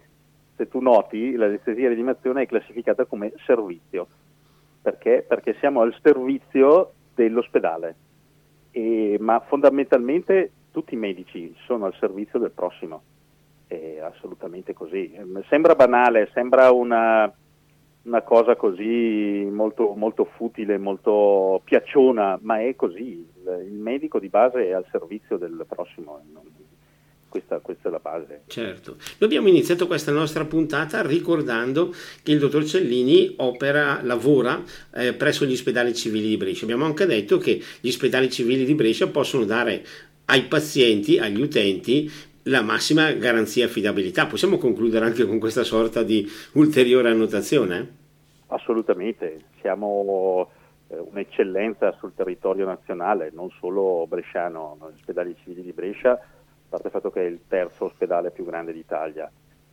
se 0.55 0.67
tu 0.67 0.79
noti, 0.79 1.35
l'anestesia 1.35 1.85
e 1.85 1.87
rianimazione 1.87 2.43
è 2.43 2.47
classificata 2.47 3.05
come 3.05 3.31
servizio. 3.45 4.07
Perché? 4.81 5.25
Perché 5.27 5.55
siamo 5.59 5.81
al 5.81 5.95
servizio 6.01 6.91
dell'ospedale, 7.15 7.95
e, 8.71 9.17
ma 9.19 9.39
fondamentalmente 9.39 10.51
tutti 10.71 10.93
i 10.93 10.97
medici 10.97 11.55
sono 11.65 11.85
al 11.85 11.95
servizio 11.99 12.39
del 12.39 12.51
prossimo. 12.51 13.01
È 13.65 13.99
assolutamente 14.01 14.73
così. 14.73 15.17
Sembra 15.47 15.75
banale, 15.75 16.29
sembra 16.33 16.71
una 16.71 17.31
una 18.03 18.21
cosa 18.21 18.55
così 18.55 19.47
molto, 19.51 19.93
molto 19.95 20.25
futile, 20.35 20.77
molto 20.77 21.61
piacciona, 21.63 22.39
ma 22.41 22.61
è 22.61 22.75
così. 22.75 23.01
Il, 23.01 23.65
il, 23.67 23.73
medico 23.73 24.19
di 24.19 24.29
base 24.29 24.67
è 24.67 24.71
al 24.71 24.85
servizio 24.91 25.37
del 25.37 25.65
prossimo. 25.67 26.21
Questa, 27.27 27.59
questa, 27.59 27.89
è 27.89 27.91
la 27.91 27.99
base. 27.99 28.41
Certo. 28.47 28.95
Noi 28.95 29.29
abbiamo 29.29 29.49
iniziato 29.49 29.85
questa 29.85 30.11
nostra 30.11 30.45
puntata 30.45 31.05
ricordando 31.05 31.93
che 32.23 32.31
il 32.31 32.39
dottor 32.39 32.65
Cellini 32.65 33.35
opera, 33.37 33.99
lavora 34.01 34.63
eh, 34.95 35.13
presso 35.13 35.45
gli 35.45 35.53
ospedali 35.53 35.93
civili 35.93 36.27
di 36.27 36.37
Brescia. 36.37 36.63
Abbiamo 36.63 36.85
anche 36.85 37.05
detto 37.05 37.37
che 37.37 37.61
gli 37.81 37.87
ospedali 37.87 38.31
civili 38.31 38.65
di 38.65 38.73
Brescia 38.73 39.07
possono 39.09 39.45
dare 39.45 39.83
ai 40.25 40.43
pazienti, 40.43 41.19
agli 41.19 41.41
utenti, 41.41 42.09
la 42.49 42.61
massima 42.63 43.11
garanzia 43.11 43.65
affidabilità. 43.65 44.25
Possiamo 44.25 44.57
concludere 44.57 45.05
anche 45.05 45.25
con 45.25 45.39
questa 45.39 45.63
sorta 45.63 46.03
di 46.03 46.27
ulteriore 46.53 47.09
annotazione? 47.09 47.97
Assolutamente, 48.47 49.41
siamo 49.61 50.49
eh, 50.87 50.97
un'eccellenza 50.97 51.91
sul 51.93 52.13
territorio 52.15 52.65
nazionale, 52.65 53.29
non 53.31 53.49
solo 53.59 54.05
bresciano, 54.07 54.77
gli 54.79 54.95
ospedali 54.95 55.35
civili 55.43 55.61
di 55.61 55.71
Brescia, 55.71 56.13
a 56.13 56.21
parte 56.67 56.87
il 56.87 56.93
fatto 56.93 57.11
che 57.11 57.21
è 57.21 57.29
il 57.29 57.41
terzo 57.47 57.85
ospedale 57.85 58.31
più 58.31 58.45
grande 58.45 58.73
d'Italia, 58.73 59.31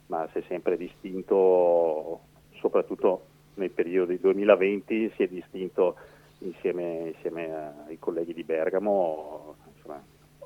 ma 0.08 0.28
si 0.32 0.38
è 0.38 0.42
sempre 0.46 0.76
distinto, 0.76 2.20
soprattutto 2.60 3.24
nel 3.54 3.70
periodo 3.70 4.08
del 4.08 4.18
2020, 4.18 5.12
si 5.16 5.22
è 5.22 5.28
distinto 5.28 5.96
insieme, 6.40 7.12
insieme 7.14 7.74
ai 7.86 7.98
colleghi 7.98 8.34
di 8.34 8.44
Bergamo, 8.44 9.56
insomma, 9.74 10.02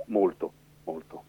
molto, 0.07 0.53
molto 0.85 1.25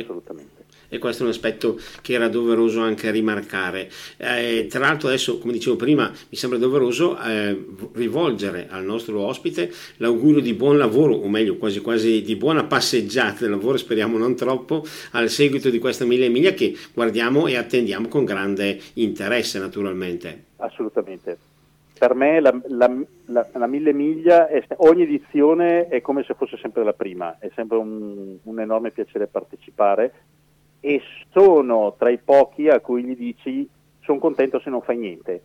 assolutamente. 0.00 0.64
E 0.88 0.98
questo 0.98 1.22
è 1.22 1.24
un 1.24 1.32
aspetto 1.32 1.80
che 2.02 2.12
era 2.12 2.28
doveroso 2.28 2.80
anche 2.80 3.10
rimarcare. 3.10 3.90
Eh, 4.18 4.66
tra 4.68 4.80
l'altro 4.80 5.08
adesso, 5.08 5.38
come 5.38 5.54
dicevo 5.54 5.76
prima, 5.76 6.10
mi 6.10 6.36
sembra 6.36 6.58
doveroso 6.58 7.18
eh, 7.18 7.64
rivolgere 7.94 8.68
al 8.68 8.84
nostro 8.84 9.20
ospite 9.20 9.72
l'augurio 9.96 10.40
di 10.40 10.52
buon 10.52 10.76
lavoro, 10.76 11.14
o 11.14 11.28
meglio 11.28 11.56
quasi 11.56 11.80
quasi 11.80 12.22
di 12.22 12.36
buona 12.36 12.64
passeggiata 12.64 13.40
del 13.40 13.50
lavoro, 13.50 13.78
speriamo 13.78 14.18
non 14.18 14.36
troppo, 14.36 14.84
al 15.12 15.30
seguito 15.30 15.70
di 15.70 15.78
questa 15.78 16.04
mille 16.04 16.28
miglia 16.28 16.52
che 16.52 16.76
guardiamo 16.92 17.46
e 17.46 17.56
attendiamo 17.56 18.08
con 18.08 18.24
grande 18.24 18.78
interesse 18.94 19.58
naturalmente. 19.58 20.44
Assolutamente 20.56 21.38
per 21.98 22.14
me 22.14 22.40
la, 22.40 22.58
la, 22.66 22.90
la, 23.26 23.48
la, 23.52 23.66
mille 23.66 23.92
miglia, 23.92 24.48
è, 24.48 24.64
ogni 24.78 25.02
edizione 25.02 25.88
è 25.88 26.00
come 26.00 26.24
se 26.24 26.34
fosse 26.34 26.56
sempre 26.56 26.84
la 26.84 26.92
prima, 26.92 27.36
è 27.38 27.50
sempre 27.54 27.76
un, 27.78 28.36
un, 28.42 28.60
enorme 28.60 28.90
piacere 28.90 29.26
partecipare 29.26 30.12
e 30.80 31.00
sono 31.30 31.94
tra 31.96 32.10
i 32.10 32.18
pochi 32.18 32.68
a 32.68 32.80
cui 32.80 33.04
gli 33.04 33.16
dici 33.16 33.68
sono 34.02 34.18
contento 34.18 34.60
se 34.60 34.70
non 34.70 34.82
fai 34.82 34.98
niente. 34.98 35.42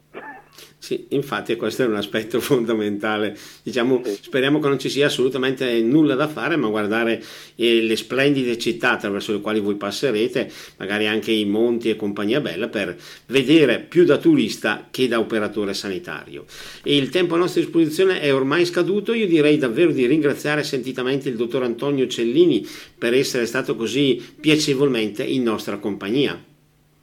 Sì, 0.80 1.06
infatti 1.10 1.56
questo 1.56 1.84
è 1.84 1.86
un 1.86 1.96
aspetto 1.96 2.40
fondamentale. 2.42 3.38
Diciamo, 3.64 4.02
sì. 4.04 4.18
Speriamo 4.22 4.60
che 4.60 4.68
non 4.68 4.80
ci 4.80 4.90
sia 4.90 5.08
assolutamente 5.08 5.82
nulla 5.82 6.16
da 6.16 6.28
fare, 6.28 6.56
ma 6.56 6.68
guardare 6.70 7.22
eh, 7.56 7.82
le 7.82 7.96
splendide 7.96 8.58
città 8.58 8.92
attraverso 8.92 9.32
le 9.32 9.42
quali 9.42 9.60
voi 9.60 9.76
passerete, 9.76 10.50
magari 10.78 11.08
anche 11.08 11.32
i 11.32 11.46
monti 11.46 11.90
e 11.90 11.96
compagnia 11.96 12.42
bella, 12.42 12.68
per 12.68 12.96
vedere 13.28 13.80
più 13.80 14.06
da 14.06 14.18
turista 14.18 14.88
che 14.90 15.08
da 15.08 15.20
operatore 15.20 15.74
sanitario. 15.74 16.46
E 16.84 16.96
il 16.96 17.10
tempo 17.10 17.36
a 17.36 17.40
nostra 17.40 17.62
disposizione 17.62 18.20
è 18.22 18.34
ormai 18.34 18.66
scaduto. 18.66 19.14
Io 19.14 19.28
direi 19.28 19.58
davvero 19.58 19.92
di 19.92 20.06
ringraziare 20.06 20.64
sentitamente 20.64 21.30
il 21.30 21.36
dottor 21.36 21.64
Antonio 21.64 22.08
Cellini 22.08 22.66
per 22.98 23.14
essere 23.14 23.46
stato 23.46 23.76
così 23.76 24.24
piacevolmente 24.40 25.24
in 25.24 25.44
nostra 25.44 25.78
compagnia. 25.78 26.47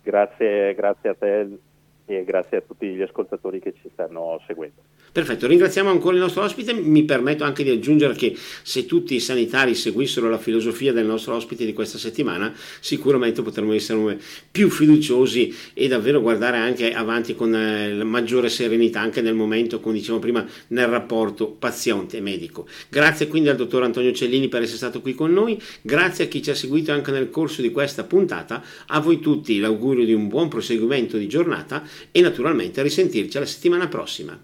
Grazie, 0.04 0.74
grazie 0.74 1.08
a 1.08 1.14
te 1.14 1.58
e 2.04 2.24
grazie 2.24 2.58
a 2.58 2.60
tutti 2.60 2.86
gli 2.86 3.00
ascoltatori 3.00 3.58
che 3.58 3.72
ci 3.72 3.88
stanno 3.90 4.38
seguendo. 4.46 4.82
Perfetto, 5.14 5.46
ringraziamo 5.46 5.90
ancora 5.90 6.16
il 6.16 6.20
nostro 6.20 6.42
ospite, 6.42 6.72
mi 6.72 7.04
permetto 7.04 7.44
anche 7.44 7.62
di 7.62 7.70
aggiungere 7.70 8.14
che 8.14 8.36
se 8.64 8.84
tutti 8.84 9.14
i 9.14 9.20
sanitari 9.20 9.76
seguissero 9.76 10.28
la 10.28 10.38
filosofia 10.38 10.92
del 10.92 11.06
nostro 11.06 11.36
ospite 11.36 11.64
di 11.64 11.72
questa 11.72 11.98
settimana, 11.98 12.52
sicuramente 12.80 13.40
potremmo 13.40 13.72
essere 13.74 14.18
più 14.50 14.68
fiduciosi 14.68 15.54
e 15.72 15.86
davvero 15.86 16.20
guardare 16.20 16.56
anche 16.56 16.92
avanti 16.92 17.36
con 17.36 17.54
eh, 17.54 18.02
maggiore 18.02 18.48
serenità 18.48 19.02
anche 19.02 19.20
nel 19.20 19.34
momento, 19.34 19.78
come 19.78 19.94
dicevamo 19.94 20.20
prima, 20.20 20.44
nel 20.68 20.88
rapporto 20.88 21.46
paziente-medico. 21.46 22.66
Grazie 22.88 23.28
quindi 23.28 23.50
al 23.50 23.56
dottor 23.56 23.84
Antonio 23.84 24.10
Cellini 24.10 24.48
per 24.48 24.62
essere 24.62 24.78
stato 24.78 25.00
qui 25.00 25.14
con 25.14 25.32
noi, 25.32 25.56
grazie 25.80 26.24
a 26.24 26.26
chi 26.26 26.42
ci 26.42 26.50
ha 26.50 26.56
seguito 26.56 26.90
anche 26.90 27.12
nel 27.12 27.30
corso 27.30 27.62
di 27.62 27.70
questa 27.70 28.02
puntata, 28.02 28.64
a 28.88 28.98
voi 28.98 29.20
tutti 29.20 29.60
l'augurio 29.60 30.04
di 30.04 30.12
un 30.12 30.26
buon 30.26 30.48
proseguimento 30.48 31.16
di 31.16 31.28
giornata 31.28 31.84
e 32.10 32.20
naturalmente 32.20 32.80
a 32.80 32.82
risentirci 32.82 33.38
la 33.38 33.46
settimana 33.46 33.86
prossima. 33.86 34.32